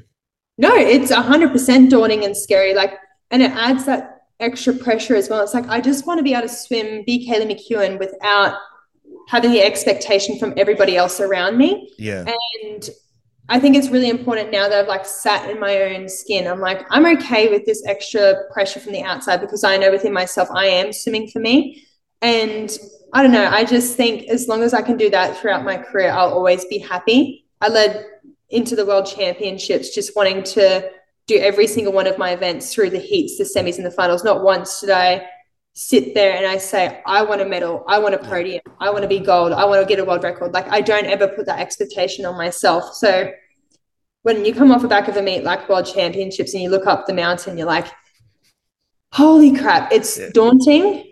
[0.58, 2.74] No, it's a hundred percent daunting and scary.
[2.74, 2.94] Like,
[3.32, 5.42] and it adds that extra pressure as well.
[5.44, 8.56] It's like I just want to be able to swim, be Kaylee McKeown without
[9.28, 11.92] having the expectation from everybody else around me.
[11.98, 12.26] Yeah,
[12.64, 12.90] And
[13.50, 16.48] I think it's really important now that I've like sat in my own skin.
[16.48, 20.14] I'm like, I'm okay with this extra pressure from the outside because I know within
[20.14, 21.86] myself I am swimming for me.
[22.22, 22.78] And
[23.14, 25.76] I don't know, I just think as long as I can do that throughout my
[25.78, 27.46] career, I'll always be happy.
[27.60, 28.06] I led
[28.50, 30.90] into the world championships just wanting to
[31.28, 34.24] do every single one of my events through the heats, the semis, and the finals.
[34.24, 35.28] Not once did I
[35.74, 39.04] sit there and I say, I want a medal, I want a podium, I want
[39.04, 40.54] to be gold, I want to get a world record.
[40.54, 42.94] Like I don't ever put that expectation on myself.
[42.94, 43.32] So
[44.24, 46.88] when you come off the back of a meet like world championships and you look
[46.88, 47.88] up the mountain, you're like,
[49.14, 50.30] holy crap, it's Yeah.
[50.34, 51.08] daunting.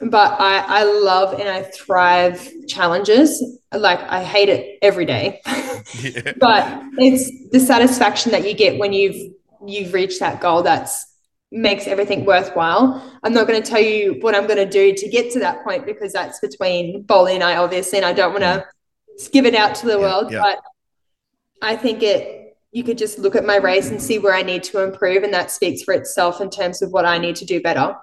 [0.00, 3.42] But I, I love and I thrive challenges.
[3.72, 5.40] Like I hate it every day.
[5.94, 9.34] yeah, but it's the satisfaction that you get when you've
[9.66, 11.13] you've reached that goal that's
[11.52, 13.18] makes everything worthwhile.
[13.22, 15.62] I'm not going to tell you what I'm going to do to get to that
[15.64, 18.66] point because that's between Bolly and I, obviously, and I don't want to
[19.30, 20.32] give it out to the Yeah, world.
[20.32, 20.40] yeah.
[20.42, 20.58] But
[21.62, 22.40] I think it
[22.72, 25.32] you could just look at my race and see where I need to improve, and
[25.32, 27.96] that speaks for itself in terms of what I need to do better.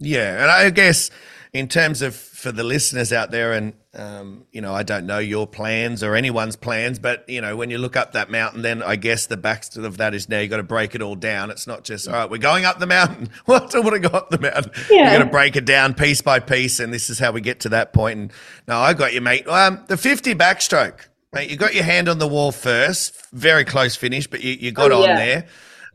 [0.00, 1.10] Yeah, and I guess
[1.52, 5.18] in terms of for the listeners out there, and um, you know, I don't know
[5.18, 8.84] your plans or anyone's plans, but you know, when you look up that mountain, then
[8.84, 11.50] I guess the backstory of that is now you got to break it all down.
[11.50, 13.30] It's not just all right, we're going up the mountain.
[13.48, 14.70] Well, I don't want to go up the mountain.
[14.88, 15.12] Yeah.
[15.12, 17.60] You got to break it down piece by piece, and this is how we get
[17.60, 18.18] to that point.
[18.18, 18.32] And
[18.68, 19.48] no, I got you, mate.
[19.48, 21.50] Um, the fifty backstroke, mate.
[21.50, 24.92] You got your hand on the wall first, very close finish, but you, you got
[24.92, 25.16] Oh, on yeah.
[25.16, 25.46] there.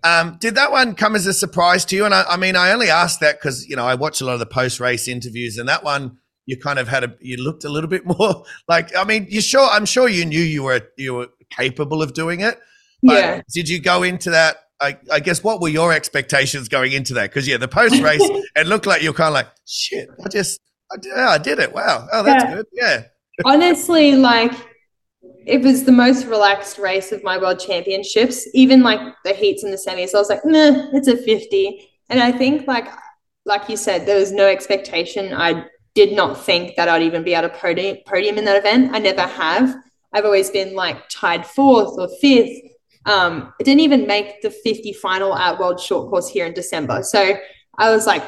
[0.04, 2.04] Um, did that one come as a surprise to you?
[2.06, 4.34] And I, I mean, I only asked that because you know I watch a lot
[4.34, 7.64] of the post race interviews, and that one you kind of had a you looked
[7.66, 8.96] a little bit more like.
[8.96, 9.68] I mean, you sure?
[9.70, 12.60] I'm sure you knew you were you were capable of doing it.
[13.04, 13.42] But Yeah.
[13.54, 14.58] Did you go into that?
[14.82, 17.30] I, I guess what were your expectations going into that?
[17.30, 18.22] Because yeah, the post race,
[18.56, 20.10] it looked like you're kind of like shit.
[20.24, 20.60] I just
[20.92, 21.74] I did, yeah, I did it.
[21.74, 22.08] Wow.
[22.12, 22.56] Oh, that's Yeah.
[22.56, 22.66] good.
[22.74, 23.04] Yeah.
[23.46, 24.54] honestly like
[25.46, 29.74] it was the most relaxed race of my world championships even like the heats and
[29.74, 32.88] the semis i was like nah it's a 50 and i think like
[33.46, 35.66] like you said there was no expectation i
[35.96, 38.94] did not think that i'd even be able to podium, podium in that event.
[38.94, 39.76] I never have.
[40.14, 42.62] I've always been like tied fourth or fifth.
[43.06, 47.02] Um, I didn't even make the 50 final at world short course here in december.
[47.04, 47.38] So
[47.78, 48.24] i was like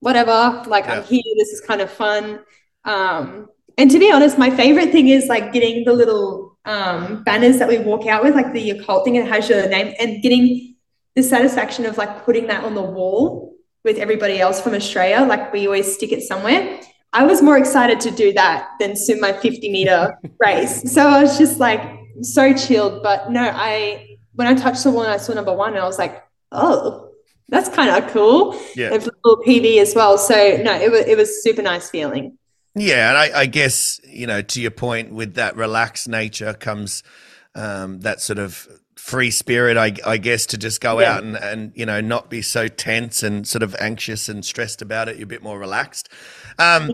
[0.00, 0.98] whatever like Yeah.
[0.98, 2.40] i'm here this is kind of fun.
[2.84, 7.58] Um, and to be honest, my favorite thing is like getting the little um, banners
[7.60, 10.74] that we walk out with, like the occult thing, it has your name, and getting
[11.14, 13.47] the satisfaction of like putting that on the wall
[13.84, 15.26] with everybody else from Australia.
[15.26, 16.80] Like we always stick it somewhere.
[17.12, 20.92] I was more excited to do that than swim my 50 meter race.
[20.92, 21.80] So I was just like
[22.22, 23.02] so chilled.
[23.02, 25.98] But no, I when I touched the wall I saw number one, and I was
[25.98, 26.22] like,
[26.52, 27.10] oh,
[27.48, 28.58] that's kind of cool.
[28.76, 28.92] Yeah.
[28.92, 30.18] And little PV as well.
[30.18, 32.36] So no, it was it was super nice feeling.
[32.74, 37.02] Yeah, and I, I guess you know to your point with that relaxed nature comes
[37.54, 38.68] um, that sort of
[39.08, 41.14] free spirit, I, I guess, to just go Yeah.
[41.14, 44.82] out and, and you know not be so tense and sort of anxious and stressed
[44.82, 45.16] about it.
[45.16, 46.10] You're a bit more relaxed.
[46.58, 46.92] Um,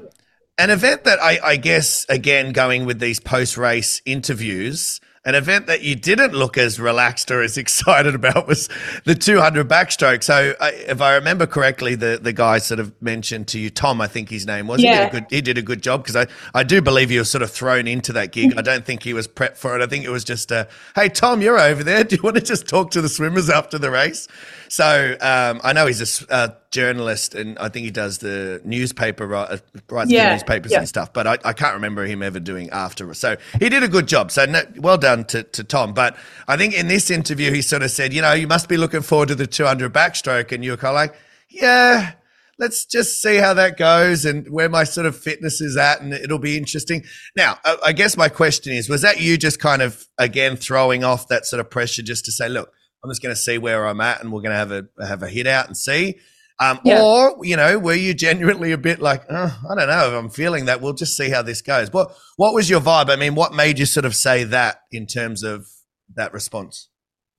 [0.56, 5.00] an event that I, I guess again going with these post race interviews.
[5.26, 8.68] An event that you didn't look as relaxed or as excited about was
[9.04, 10.22] the 200 backstroke.
[10.22, 14.00] So, I, if I remember correctly, the, the guy sort of mentioned to you, Tom,
[14.00, 14.80] I think his name was.
[14.82, 15.06] He did Yeah.
[15.06, 17.42] a good he did a good job because I, I do believe he was sort
[17.42, 18.50] of thrown into that gig.
[18.50, 18.58] Mm-hmm.
[18.58, 19.82] I don't think he was prepped for it.
[19.82, 22.04] I think it was just a, hey, Tom, you're over there.
[22.04, 24.28] Do you want to just talk to the swimmers after the race?
[24.74, 29.32] So um, I know he's a, uh, journalist and I think he does the newspaper,
[29.32, 29.58] uh,
[29.88, 30.78] writes the newspapers yeah.
[30.78, 33.14] and stuff, but I, I can't remember him ever doing after.
[33.14, 34.32] So he did a good job.
[34.32, 35.94] So no, well done to, to Tom.
[35.94, 36.16] But
[36.48, 39.02] I think in this interview, he sort of said, you know, you must be looking
[39.02, 40.50] forward to the 200 backstroke.
[40.50, 41.14] And you were kind of like,
[41.48, 42.14] yeah,
[42.58, 46.12] let's just see how that goes and where my sort of fitness is at, and
[46.12, 47.04] it'll be interesting.
[47.36, 51.04] Now, I, I guess my question is: Was that you just kind of again throwing
[51.04, 52.72] off that sort of pressure just to say, look,
[53.04, 55.22] I'm just going to see where I'm at, and we're going to have a have
[55.22, 56.16] a hit out and see.
[56.58, 57.02] Um, Yeah.
[57.02, 60.30] Or you know, were you genuinely a bit like, oh, I don't know, if I'm
[60.30, 60.80] feeling that.
[60.80, 61.92] We'll just see how this goes.
[61.92, 63.10] What What was your vibe?
[63.10, 65.66] I mean, what made you sort of say that in terms of
[66.14, 66.88] that response?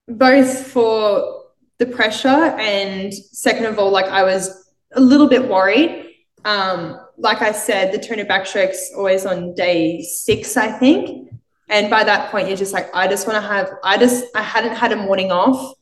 [0.08, 1.46] both for
[1.80, 6.14] the pressure and second of all like i was a little bit worried
[6.46, 11.30] um like I said, the 200 backstroke's always on day six, I think.
[11.68, 14.42] And by that point, you're just like, I just want to have, I just, I
[14.42, 15.74] hadn't had a morning off.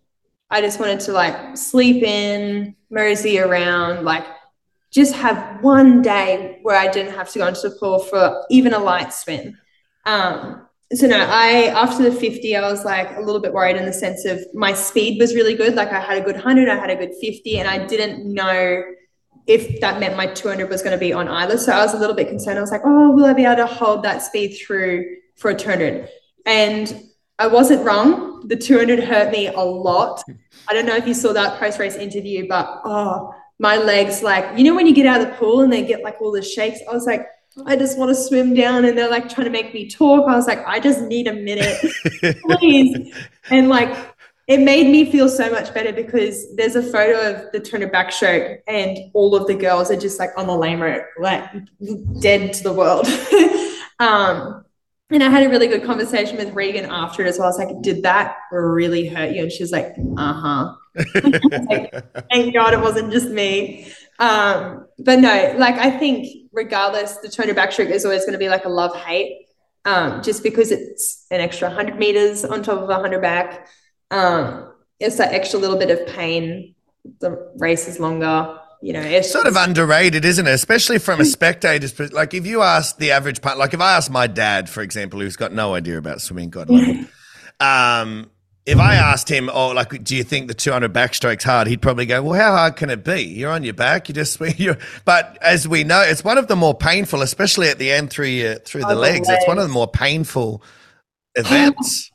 [0.49, 4.25] I just wanted to like sleep in, mosey around, like
[4.91, 8.73] just have one day where I didn't have to go into the pool for even
[8.73, 9.57] a light swim.
[10.05, 13.85] Um, so no, I after the 50, I was like a little bit worried in
[13.85, 15.73] the sense of my speed was really good.
[15.73, 18.83] Like I had a good 100, I had a good 50, and I didn't know
[19.47, 21.57] if that meant my 200 was going to be on either.
[21.57, 22.59] So I was a little bit concerned.
[22.59, 25.55] I was like, oh, will I be able to hold that speed through for a
[25.55, 26.09] 200?
[26.45, 27.09] And
[27.39, 28.47] I wasn't wrong.
[28.47, 30.23] The 200 hurt me a lot.
[30.67, 34.57] I don't know if you saw that post race interview, but oh, my legs, like,
[34.57, 36.41] you know, when you get out of the pool and they get like all the
[36.41, 37.25] shakes, I was like,
[37.65, 40.27] I just want to swim down and they're like trying to make me talk.
[40.27, 41.77] I was like, I just need a minute,
[42.41, 43.13] please.
[43.49, 43.95] and like,
[44.47, 48.59] it made me feel so much better because there's a photo of the 200 backstroke
[48.67, 51.49] and all of the girls are just like on the lame rope, like
[52.19, 53.07] dead to the world.
[53.99, 54.62] um,
[55.13, 57.45] and I had a really good conversation with Regan after it as well.
[57.45, 59.43] I was like, did that really hurt you?
[59.43, 60.75] And she's like, uh-huh.
[61.69, 61.93] like,
[62.31, 63.91] Thank God it wasn't just me.
[64.19, 68.49] Um, but no, like I think regardless, the 200 backstroke is always going to be
[68.49, 69.45] like a love hate,
[69.85, 73.67] um, just because it's an extra 100 meters on top of a 100 back.
[74.11, 76.75] Um, it's that extra little bit of pain.
[77.19, 78.59] The race is longer.
[78.83, 80.51] You know, it's sort of underrated, isn't it?
[80.51, 82.13] Especially from a spectator's perspective.
[82.13, 85.21] Like if you ask the average part, like if I ask my dad, for example,
[85.21, 87.07] who's got no idea about swimming, God love him,
[87.61, 88.29] um,
[88.65, 91.67] if I asked him, oh, like, do you think the 200 backstroke's hard?
[91.67, 93.23] He'd probably go, well, how hard can it be?
[93.23, 94.09] You're on your back.
[94.09, 94.75] You just, you
[95.05, 98.27] but as we know, it's one of the more painful, especially at the end through
[98.27, 99.29] your, through the, oh, legs.
[99.29, 100.61] It's one of the more painful
[101.35, 102.11] events.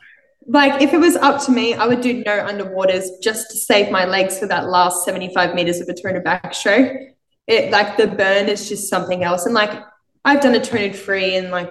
[0.49, 3.90] Like if it was up to me, I would do no underwaters just to save
[3.90, 7.12] my legs for that last 75 meters of a 200 backstroke.
[7.46, 9.44] It like the burn is just something else.
[9.44, 9.82] And like
[10.24, 11.70] I've done a 200 free and like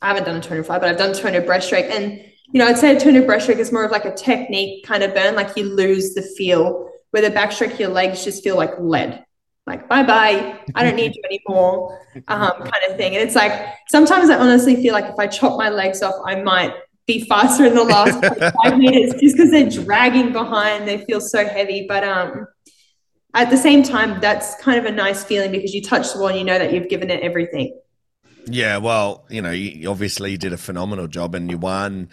[0.00, 2.96] I haven't done a 205, but I've done 200 breaststroke and you know, I'd say
[2.96, 6.14] a 200 breaststroke is more of like a technique kind of burn, like you lose
[6.14, 6.90] the feel.
[7.10, 9.24] Where the backstroke, your legs just feel like lead,
[9.66, 13.16] like bye bye, I don't need you anymore, um, kind of thing.
[13.16, 16.42] And it's like sometimes I honestly feel like if I chop my legs off, I
[16.42, 16.74] might
[17.06, 18.20] be faster in the last
[18.64, 20.86] five meters just because they're dragging behind.
[20.88, 22.46] They feel so heavy, but um,
[23.34, 26.28] at the same time, that's kind of a nice feeling because you touch the wall
[26.28, 27.78] and you know that you've given it everything.
[28.46, 32.08] Yeah, well, you know, you obviously you did a phenomenal job and you won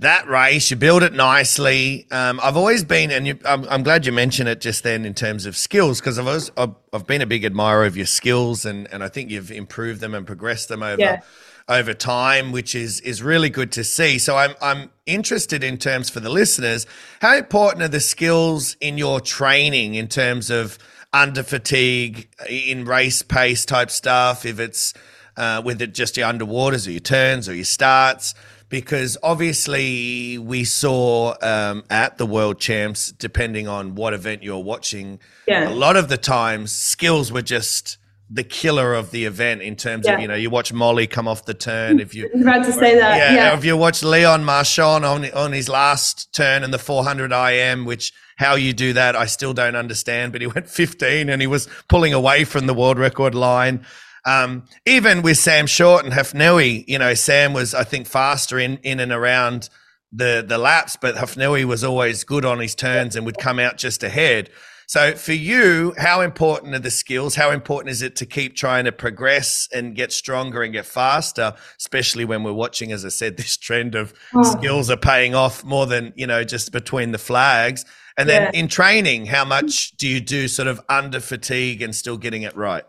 [0.00, 0.70] that race.
[0.70, 2.06] You build it nicely.
[2.10, 5.14] Um, I've always been, and you, I'm, I'm, glad you mentioned it just then in
[5.14, 8.90] terms of skills, because I've, I've, I've been a big admirer of your skills, and,
[8.92, 11.20] and I think you've improved them and progressed them over yeah.
[11.68, 14.18] Over time, which is is really good to see.
[14.18, 16.86] So I'm I'm interested in terms for the listeners,
[17.20, 20.78] how important are the skills in your training in terms of
[21.12, 24.44] under fatigue, in race pace type stuff?
[24.44, 24.94] If it's
[25.36, 28.34] uh, with it just your underwaters or your turns or your starts
[28.68, 35.20] because obviously we saw um, at the world champs depending on what event you're watching
[35.46, 35.68] yeah.
[35.68, 37.98] a lot of the times skills were just
[38.28, 40.14] the killer of the event in terms yeah.
[40.14, 42.96] of you know you watch Molly come off the turn if you about to say
[42.96, 43.56] that yeah, yeah.
[43.56, 48.12] if you watch Leon Marchand on on his last turn in the 400 IM which
[48.36, 51.68] how you do that I still don't understand but he went 15 and he was
[51.88, 53.84] pulling away from the world record line
[54.26, 58.78] um, even with Sam Short and Hafnaoui, you know, Sam was, I think, faster in,
[58.78, 59.70] in and around
[60.12, 63.78] the, the laps, but Hafnaoui was always good on his turns and would come out
[63.78, 64.50] just ahead.
[64.86, 67.34] So for you, how important are the skills?
[67.34, 71.54] How important is it to keep trying to progress and get stronger and get faster,
[71.78, 74.44] especially when we're watching, as I said, this trend of oh.
[74.44, 77.84] skills are paying off more than, you know, just between the flags.
[78.16, 78.60] And then yeah.
[78.60, 79.50] in training, how hmm.
[79.50, 82.84] much do you do sort of under fatigue and still getting it right?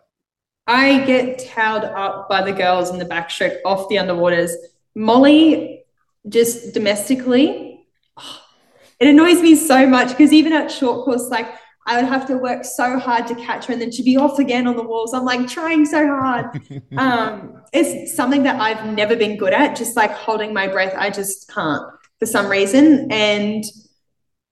[0.67, 4.51] I get towed up by the girls in the backstroke off the underwaters.
[4.95, 5.83] Molly,
[6.29, 7.85] just domestically,
[8.99, 11.47] it annoys me so much because even at short course, like
[11.87, 14.39] I would have to work so hard to catch her and then she'd be off
[14.39, 15.13] again on the walls.
[15.13, 16.61] I'm like trying so hard.
[16.97, 20.93] um, it's something that I've never been good at, just like holding my breath.
[20.97, 21.83] I just can't
[22.19, 23.09] for some reason.
[23.09, 23.63] And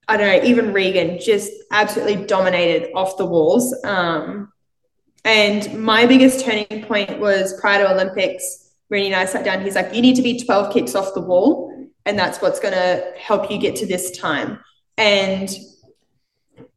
[0.08, 3.76] I don't know, even Regan just absolutely dominated off the walls.
[3.84, 4.52] Um,
[5.26, 8.72] and my biggest turning point was prior to Olympics.
[8.90, 9.62] Rennie and I sat down.
[9.62, 12.76] He's like, "You need to be 12 kicks off the wall, and that's what's going
[12.76, 14.60] to help you get to this time."
[14.98, 15.50] And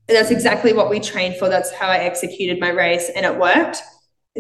[0.09, 1.49] that's exactly what we trained for.
[1.49, 3.83] That's how I executed my race, and it worked.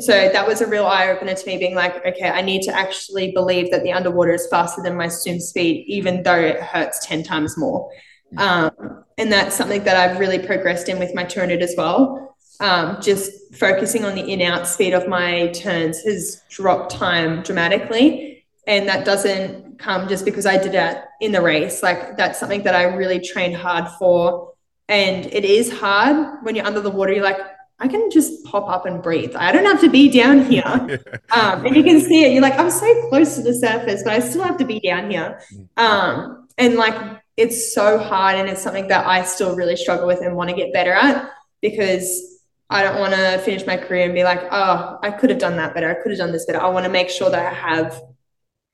[0.01, 2.73] So that was a real eye opener to me, being like, okay, I need to
[2.75, 7.05] actually believe that the underwater is faster than my swim speed, even though it hurts
[7.05, 7.91] 10 times more.
[8.37, 8.71] Um,
[9.17, 12.37] and that's something that I've really progressed in with my 200 as well.
[12.61, 18.45] um, just focusing on the in out speed of my turns has dropped time dramatically.
[18.67, 21.83] And that doesn't come just because I did it in the race.
[21.83, 24.53] Like that's something that I really trained hard for.
[24.89, 27.13] And it is hard when you're under the water.
[27.13, 27.41] You're like,
[27.81, 29.37] I can just pop up and breathe.
[29.37, 31.01] I don't have to be down here.
[31.31, 32.33] Um, and you can see it.
[32.33, 35.11] You're like, I'm so close to the surface, but I still have to be down
[35.11, 35.41] here.
[35.77, 38.37] Um, and like, it's so hard.
[38.37, 41.31] And it's something that I still really struggle with and want to get better at
[41.61, 45.39] because I don't want to finish my career and be like, oh, I could have
[45.39, 45.91] done that better.
[45.91, 46.61] I could have done this better.
[46.61, 48.01] I want to make sure that I have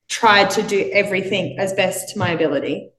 [0.09, 2.93] tried to do everything as best to my ability.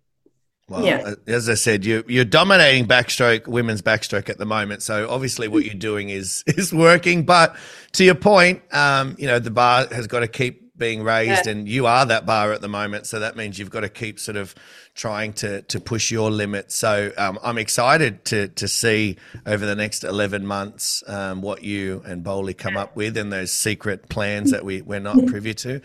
[0.68, 1.14] Well, Yeah.
[1.28, 4.82] as I said, you you're dominating backstroke, women's backstroke at the moment.
[4.82, 7.24] So obviously, what you're doing is is working.
[7.24, 7.56] But
[7.94, 11.52] to your point, um, you know, the bar has got to keep being raised, Yeah.
[11.54, 13.06] and you are that bar at the moment.
[13.06, 14.56] So that means you've got to keep sort of
[14.96, 16.74] trying to to push your limits.
[16.76, 22.02] So um, I'm excited to to see over the next 11 months um, what you
[22.08, 25.80] and Bowley come up with and those secret plans that we we're not privy to.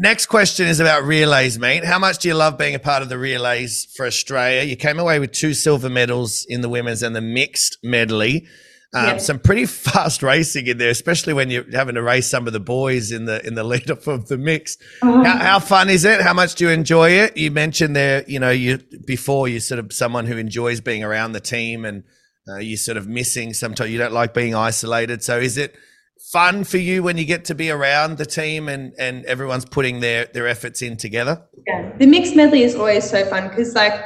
[0.00, 1.84] Um, Next question is about relays, mate.
[1.84, 4.62] How much do you love being a part of the relays for Australia?
[4.62, 8.46] You came away with two silver medals in the women's and the mixed medley.
[8.92, 9.16] Um, Yeah.
[9.18, 12.60] Some pretty fast racing in there, especially when you're having to race some of the
[12.60, 14.78] boys in the in the lead up of the mix.
[15.02, 15.22] Oh.
[15.22, 16.20] How, how fun is it?
[16.22, 17.36] How much do you enjoy it?
[17.36, 21.32] You mentioned there, you know, you before you're sort of someone who enjoys being around
[21.32, 22.02] the team, and
[22.48, 23.52] uh, you're sort of missing.
[23.52, 25.22] Sometimes you don't like being isolated.
[25.22, 25.76] So is it?
[26.32, 30.00] Fun for you when you get to be around the team and and everyone's putting
[30.00, 31.92] their their efforts in together Yeah.
[31.98, 34.04] The mixed medley is always so fun because, like,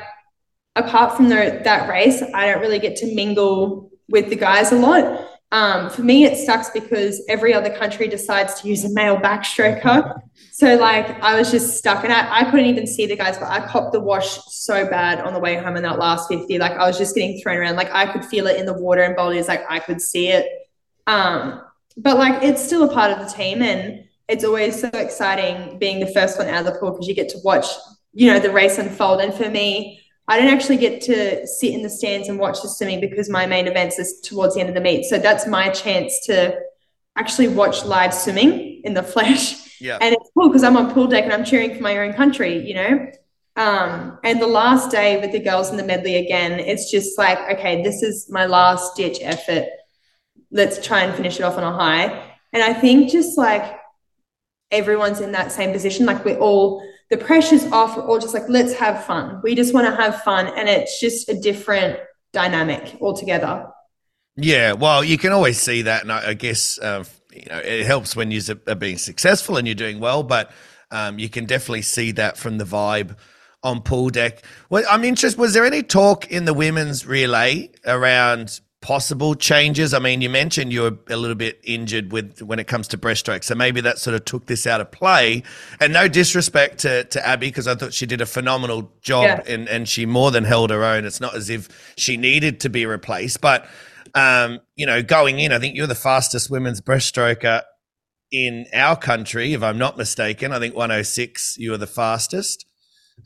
[0.76, 4.76] apart from the, that race, I don't really get to mingle with the guys a
[4.76, 5.28] lot.
[5.52, 10.18] Um, for me, it sucks because every other country decides to use a male backstroker.
[10.52, 13.48] so, like, I was just stuck and I, I couldn't even see the guys, but
[13.48, 16.58] I copped the wash so bad on the way home in that last 50.
[16.58, 17.76] Like, I was just getting thrown around.
[17.76, 20.46] Like, I could feel it in the water, and Boldy's like, I could see it.
[21.06, 21.62] Um,
[21.96, 23.62] but, like, it's still a part of the team.
[23.62, 27.14] And it's always so exciting being the first one out of the pool because you
[27.14, 27.66] get to watch,
[28.12, 29.20] you know, the race unfold.
[29.20, 32.68] And for me, I don't actually get to sit in the stands and watch the
[32.68, 35.04] swimming because my main events is towards the end of the meet.
[35.04, 36.58] So that's my chance to
[37.16, 39.80] actually watch live swimming in the flesh.
[39.80, 42.14] yeah And it's cool because I'm on pool deck and I'm cheering for my own
[42.14, 43.06] country, you know?
[43.56, 47.38] Um, and the last day with the girls in the medley again, it's just like,
[47.52, 49.66] okay, this is my last ditch effort.
[50.54, 52.04] Let's try and finish it off on a high.
[52.54, 53.78] And I think just like
[54.70, 58.48] everyone's in that same position, like we're all, the pressure's off, we're all just like,
[58.48, 59.40] let's have fun.
[59.42, 60.46] We just want to have fun.
[60.46, 61.98] And it's just a different
[62.34, 63.66] dynamic altogether.
[64.36, 67.86] yeah well you can always see that and i, I guess uh, you know it
[67.86, 70.50] helps when you're being successful and you're doing well but
[70.90, 73.16] um, you can definitely see that from the vibe
[73.62, 78.60] on pool deck well i'm interested was there any talk in the women's relay around
[78.84, 79.94] possible changes.
[79.94, 82.98] I mean you mentioned you were a little bit injured with when it comes to
[82.98, 83.42] breaststroke.
[83.42, 85.42] So maybe that sort of took this out of play.
[85.80, 89.54] And no disrespect to, to abby because i thought she did a phenomenal job Yeah.
[89.54, 91.06] and, and she more than held her own.
[91.06, 93.40] It's not as if she needed to be replaced.
[93.40, 93.66] But
[94.14, 97.62] um, you know going in i think you're the fastest women's breaststroker
[98.30, 100.52] in our country if i'm not mistaken.
[100.52, 102.66] I think 106 you were the fastest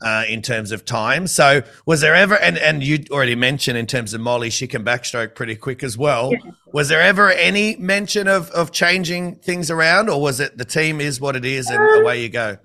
[0.01, 1.27] uh, in terms of time.
[1.27, 4.83] So was there ever, and, and you already mentioned in terms of Molly, she can
[4.83, 6.31] backstroke pretty quick as well.
[6.71, 11.01] Was there ever any mention of, of changing things around or was it the team
[11.01, 12.57] is what it is and away you go?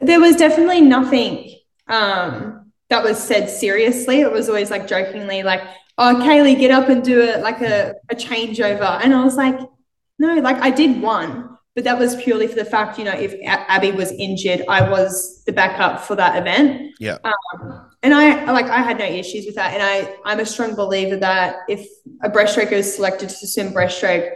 [0.00, 1.56] There was definitely nothing
[1.88, 4.20] um, that was said seriously.
[4.20, 5.62] It was always like jokingly, like,
[5.96, 9.58] "Oh, Kaylee, get up and do it like a, a changeover." And I was like,
[10.18, 13.34] "No, like I did one, but that was purely for the fact, you know, if
[13.44, 17.18] Abby was injured, I was the backup for that event." Yeah.
[17.22, 19.74] Um, and I like I had no issues with that.
[19.74, 21.86] And I I'm a strong believer that if
[22.22, 24.30] a breaststroker is selected to swim breaststroke,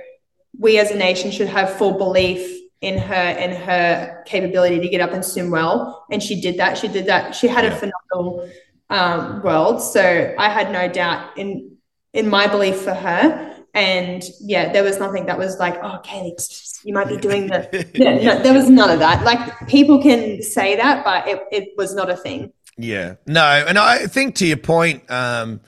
[0.58, 5.00] we as a nation should have full belief in her and her capability to get
[5.00, 6.06] up and swim well.
[6.10, 6.76] And she did that.
[6.78, 7.34] She did that.
[7.34, 8.50] She had a phenomenal
[8.90, 9.82] um, world.
[9.82, 11.76] So I had no doubt in
[12.12, 13.56] in my belief for her.
[13.74, 17.88] And yeah, there was nothing that was like, oh, Kaylee, you might be doing the.
[17.94, 19.24] Yeah, no, there was none of that.
[19.24, 22.52] Like people can say that, but it, it was not a thing.
[22.76, 25.60] Yeah, no, and I think to your point, um,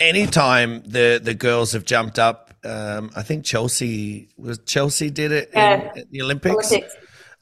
[0.00, 5.50] anytime the the girls have jumped up, um, I think Chelsea was Chelsea did it
[5.52, 5.74] Yeah.
[5.92, 6.68] in, at the Olympics.
[6.70, 6.94] Politics.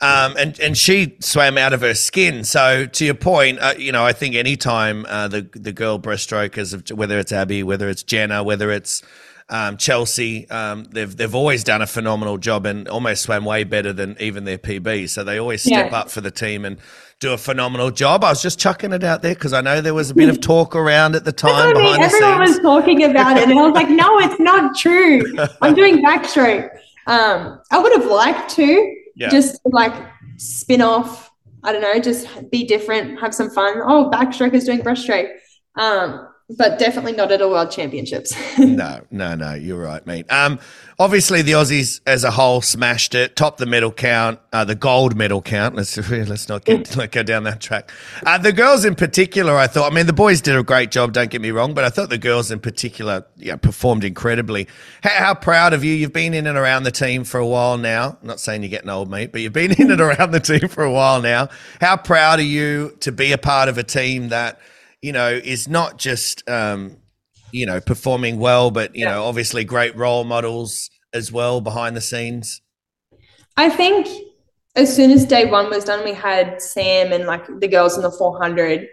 [0.02, 2.42] Um, and and she swam out of her skin.
[2.44, 6.72] So to your point, uh, you know, I think anytime uh, the the girl breaststrokers,
[6.72, 9.02] of- whether it's Abby, whether it's Jenna, whether it's
[9.50, 13.92] um, Chelsea, um, they've they've always done a phenomenal job and almost swam way better
[13.92, 15.08] than even their PB.
[15.10, 15.98] So they always step Yeah.
[15.98, 16.78] up for the team and
[17.18, 18.24] do a phenomenal job.
[18.24, 20.40] I was just chucking it out there because I know there was a bit of
[20.54, 21.74] talk around at the time I mean.
[21.82, 22.58] behind the Everyone scenes.
[22.58, 25.22] was talking about it, and I was like, "No, it's not true.
[25.62, 26.70] I'm doing backstroke."
[27.06, 29.28] Um, I would have liked to Yeah.
[29.30, 29.92] just like
[30.36, 31.30] spin off.
[31.62, 33.74] I don't know, just be different, have some fun.
[33.84, 35.28] Oh, backstroke is doing breaststroke,
[35.76, 36.26] um,
[36.56, 38.34] but definitely not at a world championships.
[38.80, 39.54] No, no, no.
[39.54, 40.30] You're right, mate.
[40.30, 40.58] Um,
[40.98, 45.16] obviously the Aussies as a whole smashed it, topped the medal count, uh, the gold
[45.16, 45.74] medal count.
[45.74, 47.90] Let's let's not get like go down that track.
[48.24, 49.90] Uh, the girls in particular, I thought.
[49.90, 51.12] I mean, the boys did a great job.
[51.12, 54.68] Don't get me wrong, but I thought the girls in particular, yeah, performed incredibly.
[55.02, 55.94] How, how proud of you?
[55.94, 58.18] You've been in and around the team for a while now.
[58.20, 60.68] I'm not saying you're getting old, mate, but you've been in and around the team
[60.68, 61.48] for a while now.
[61.80, 64.60] How proud are you to be a part of a team that?
[65.02, 66.98] You know, is not just um,
[67.52, 72.00] you know, performing well, but you know, obviously great role models as well behind the
[72.00, 72.60] scenes.
[73.56, 74.08] I think
[74.76, 78.02] as soon as day one was done, we had Sam and like the girls in
[78.02, 78.88] the 400.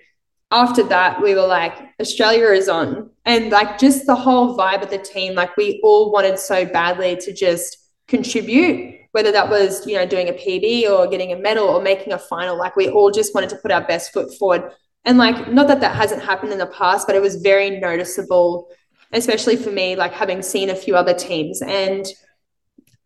[0.49, 3.09] After that, we were like, Australia is on.
[3.25, 7.17] And like just the whole vibe of the team, like we all wanted so badly
[7.17, 7.77] to just
[8.07, 12.13] contribute, whether that was, you know, doing a PB or getting a medal or making
[12.13, 12.57] a final.
[12.57, 14.71] Like we all just wanted to put our best foot forward.
[15.07, 18.69] And like, not that that hasn't happened in the past, but it was very noticeable,
[19.13, 21.61] especially for me, like having seen a few other teams.
[21.61, 22.05] And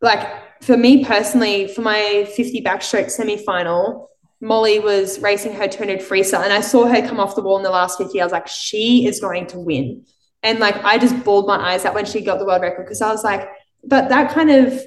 [0.02, 4.10] like for me personally, for my 50 backstroke semi final,
[4.41, 7.64] Molly was racing her 200 freestyle, and I saw her come off the wall in
[7.64, 8.20] the last 50.
[8.20, 10.04] I was like, she is going to win.
[10.41, 13.04] And like, I just bawled my eyes out when she got the world record because
[13.04, 13.47] I was like,
[13.84, 14.82] but that kind of,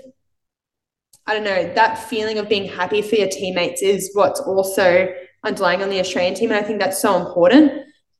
[1.28, 5.14] I don't know, that feeling of being happy for your teammates is what's also
[5.44, 6.50] underlying on the Australian team.
[6.50, 7.72] And I think that's so important.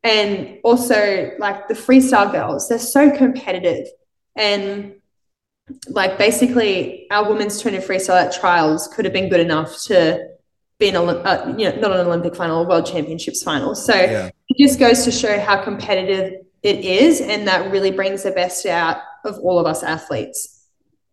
[0.03, 3.87] And also, like the freestyle girls, they're so competitive.
[4.37, 4.97] And
[5.89, 10.29] like basically our women's 200 freestyle at trials could have been good enough to
[10.79, 13.75] be an uh, you know not an Olympic final, a World Championships final.
[13.75, 14.31] So Yeah.
[14.49, 18.67] it just goes to show how competitive it is, and that really brings the best
[18.67, 20.54] out of all of us athletes.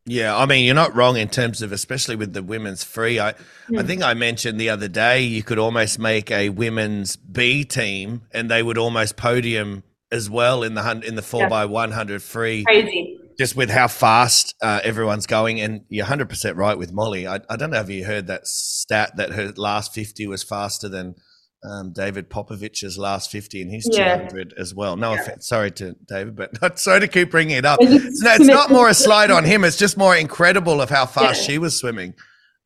[0.05, 3.19] Yeah, I mean, you're not wrong in terms of, especially with the women's free.
[3.19, 3.35] I,
[3.77, 8.23] I think I mentioned the other day you could almost make a women's B team,
[8.31, 12.23] and they would almost podium as well in the in the four by one hundred
[12.23, 12.63] free.
[12.63, 13.17] Crazy.
[13.37, 15.61] just with how fast uh, everyone's going.
[15.61, 17.27] And you're 100% right with Molly.
[17.27, 20.89] I, I don't know if you heard that stat that her last 50 was faster
[20.89, 21.15] than
[21.63, 24.15] um, David Popovici's last 50 and his Yeah.
[24.17, 24.95] 200 as well.
[24.97, 25.47] No offense.
[25.47, 27.79] Sorry to David, but not sorry to keep bringing it up.
[27.81, 29.63] It's No, it's not more a slide on him.
[29.63, 31.47] It's just more incredible of how fast Yeah.
[31.47, 32.15] she was swimming.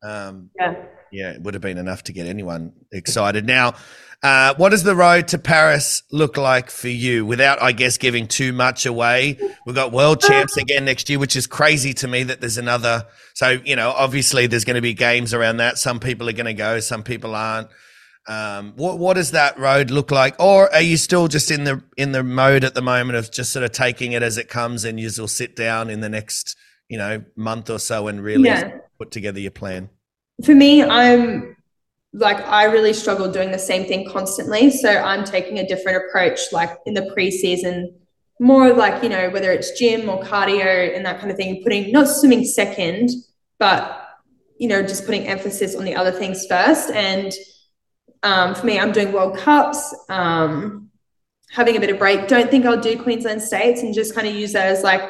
[0.02, 0.74] Um, Yeah.
[1.12, 3.46] yeah, it would have been enough to get anyone excited.
[3.46, 3.74] Now,
[4.22, 8.26] uh, what does the road to Paris look like for you without, I guess, giving
[8.26, 9.38] too much away?
[9.66, 13.04] We've got world champs again next year, which is crazy to me that there's another.
[13.34, 15.76] So, you know, obviously there's going to be games around that.
[15.76, 17.68] Some people are going to go, some people aren't.
[18.28, 21.82] Um, what what does that road look like, or are you still just in the
[21.96, 24.84] in the mode at the moment of just sort of taking it as it comes,
[24.84, 26.56] and you will sit down in the next
[26.88, 28.78] you know month or so and really Yeah.
[28.98, 29.90] put together your plan?
[30.44, 31.56] For me, I'm
[32.12, 34.70] like I really struggle doing the same thing constantly.
[34.70, 37.92] So I'm taking a different approach, like in the preseason,
[38.40, 41.92] more like, you know, whether it's gym or cardio and that kind of thing, putting
[41.92, 43.10] not swimming second,
[43.58, 44.02] but
[44.58, 46.90] you know, just putting emphasis on the other things first.
[46.90, 47.32] And
[48.26, 50.90] um, for me, I'm doing World Cups, um,
[51.50, 52.26] having a bit of break.
[52.26, 55.02] Don't think I'll do Queensland States and just kind of use that as like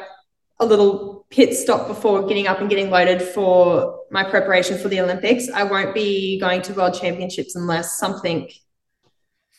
[0.59, 5.01] a little pit stop before getting up and getting loaded for my preparation for the
[5.01, 5.49] Olympics.
[5.49, 8.51] I won't be going to World Championships unless something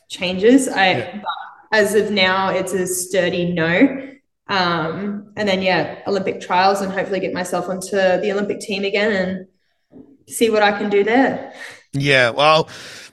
[0.09, 0.69] changes.
[0.69, 4.09] I, but as of now, it's a sturdy no.
[4.47, 9.11] Um, and then yeah, Olympic trials and hopefully get myself onto the Olympic team again
[9.11, 9.47] and
[10.29, 11.53] see what I can do there.
[11.93, 12.69] Yeah, well,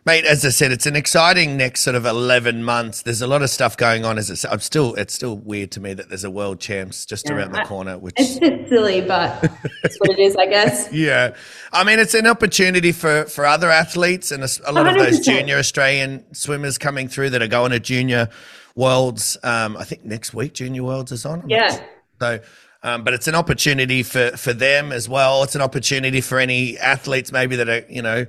[0.05, 3.01] mate, as I said, it's an exciting next sort of eleven months.
[3.01, 4.17] There's a lot of stuff going on.
[4.17, 7.05] As I said, I'm still, it's still weird to me that there's a world champs
[7.05, 7.97] just Yeah, around the corner.
[7.97, 9.43] Which, It's a bit silly, but
[9.83, 10.89] it's what it is, I guess.
[10.93, 11.35] yeah,
[11.73, 15.57] I mean, it's an opportunity for for other athletes and a lot of those junior
[15.57, 18.29] Australian swimmers coming through that are going to junior
[18.75, 19.37] worlds.
[19.43, 21.41] Um, I think next week junior worlds is on.
[21.41, 21.79] I'm Yeah.
[22.19, 22.39] So,
[22.83, 25.43] um, but it's an opportunity for for them as well.
[25.43, 28.25] It's an opportunity for any athletes maybe that are you know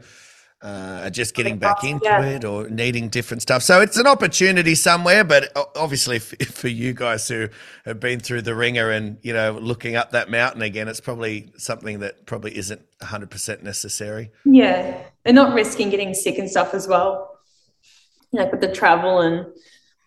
[0.62, 2.22] uh, are just getting back into Yeah.
[2.24, 3.62] it or needing different stuff.
[3.62, 5.22] So it's an opportunity somewhere.
[5.22, 7.48] But obviously, for you guys who
[7.84, 11.52] have been through the ringer and you know looking up that mountain again, it's probably
[11.58, 14.30] something that probably isn't hundred percent necessary.
[14.44, 15.02] Yeah.
[15.24, 17.38] And not risking getting sick and stuff as well.
[18.32, 19.46] Like with the travel and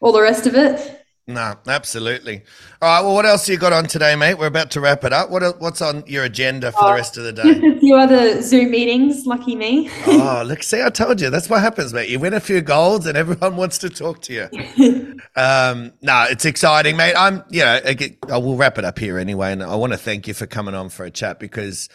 [0.01, 0.98] all the rest of it.
[1.29, 2.41] No, absolutely.
[2.81, 3.01] All right.
[3.05, 4.33] Well, what else you got on today, mate?
[4.33, 5.29] We're about to wrap it up.
[5.29, 7.67] What what's on your agenda for the rest of the day?
[7.67, 9.27] a few other Zoom meetings.
[9.27, 9.91] Lucky me.
[10.07, 11.29] oh, look, see, I told you.
[11.29, 12.09] That's what happens, mate.
[12.09, 15.19] You win a few golds, and everyone wants to talk to you.
[15.35, 17.13] um, no, it's exciting, mate.
[17.15, 19.93] I'm, you know, I, get, I will wrap it up here anyway, and I want
[19.93, 21.89] to thank you for coming on for a chat because.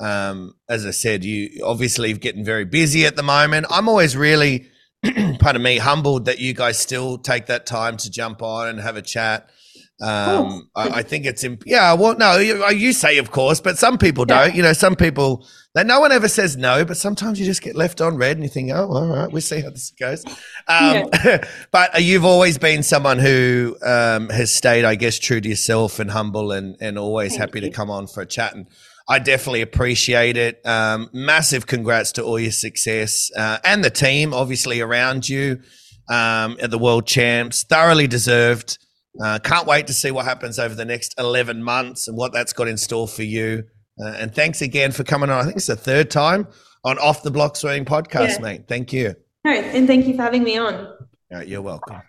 [0.00, 3.66] Um, as I said, you obviously getting very busy at the moment.
[3.70, 4.68] I'm always really,
[5.38, 8.96] pardon me, humbled that you guys still take that time to jump on and have
[8.96, 9.48] a chat.
[10.00, 11.92] Um, I, I think it's imp- yeah.
[11.92, 14.44] Well, no, you, you say of course, but some people Yeah.
[14.46, 14.56] don't.
[14.56, 17.76] You know, some people that no one ever says no, but sometimes you just get
[17.76, 20.24] left on red and you think, oh, all right, we'll see how this goes.
[20.66, 21.04] Um,
[21.70, 25.98] but uh, you've always been someone who um, has stayed, I guess, true to yourself
[26.00, 28.54] and humble and and always Thank happy to come on for a chat.
[28.54, 28.66] And
[29.12, 30.64] I definitely appreciate it.
[30.66, 35.60] Um, massive congrats to all your success uh, and the team, obviously around you
[36.08, 37.62] um, at the World Champs.
[37.64, 38.78] Thoroughly deserved.
[39.22, 42.54] Uh, can't wait to see what happens over the next 11 months and what that's
[42.54, 43.64] got in store for you.
[44.02, 45.40] Uh, and thanks again for coming on.
[45.40, 46.48] I think it's the third time
[46.82, 48.38] on Off the Block Swimming podcast, Yeah.
[48.40, 48.62] mate.
[48.66, 49.14] Thank you.
[49.44, 50.74] No, and thank you for having me on.
[50.74, 50.96] All
[51.32, 52.00] right, you're welcome.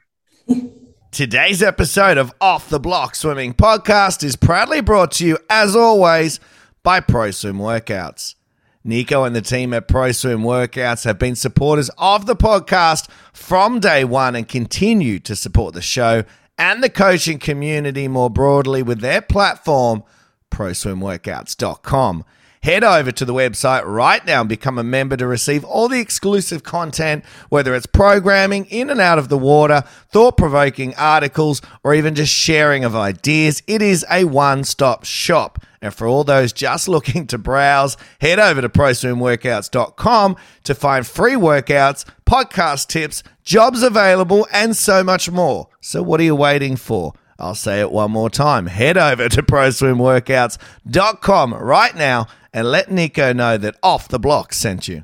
[1.11, 6.39] Today's episode of Off the Block Swimming Podcast is proudly brought to you, as always,
[6.83, 8.35] by Pro Swim Workouts.
[8.83, 13.79] Nico and the team at Pro Swim Workouts have been supporters of the podcast from
[13.79, 16.23] day one and continue to support the show
[16.57, 20.03] and the coaching community more broadly with their platform,
[20.51, 22.25] proswimworkouts.com.
[22.63, 25.99] Head over to the website right now and become a member to receive all the
[25.99, 29.83] exclusive content, whether it's programming in and out of the water,
[30.13, 33.61] thought provoking articles, or even just sharing of ideas.
[33.67, 35.59] It is a one stop shop.
[35.81, 41.33] And for all those just looking to browse, head over to proswimworkouts.com to find free
[41.33, 45.67] workouts, podcast tips, jobs available, and so much more.
[45.81, 47.11] So, what are you waiting for?
[47.37, 48.67] I'll say it one more time.
[48.67, 54.87] Head over to proswimworkouts.com right now and let Nico know that Off the Block sent
[54.87, 55.03] you.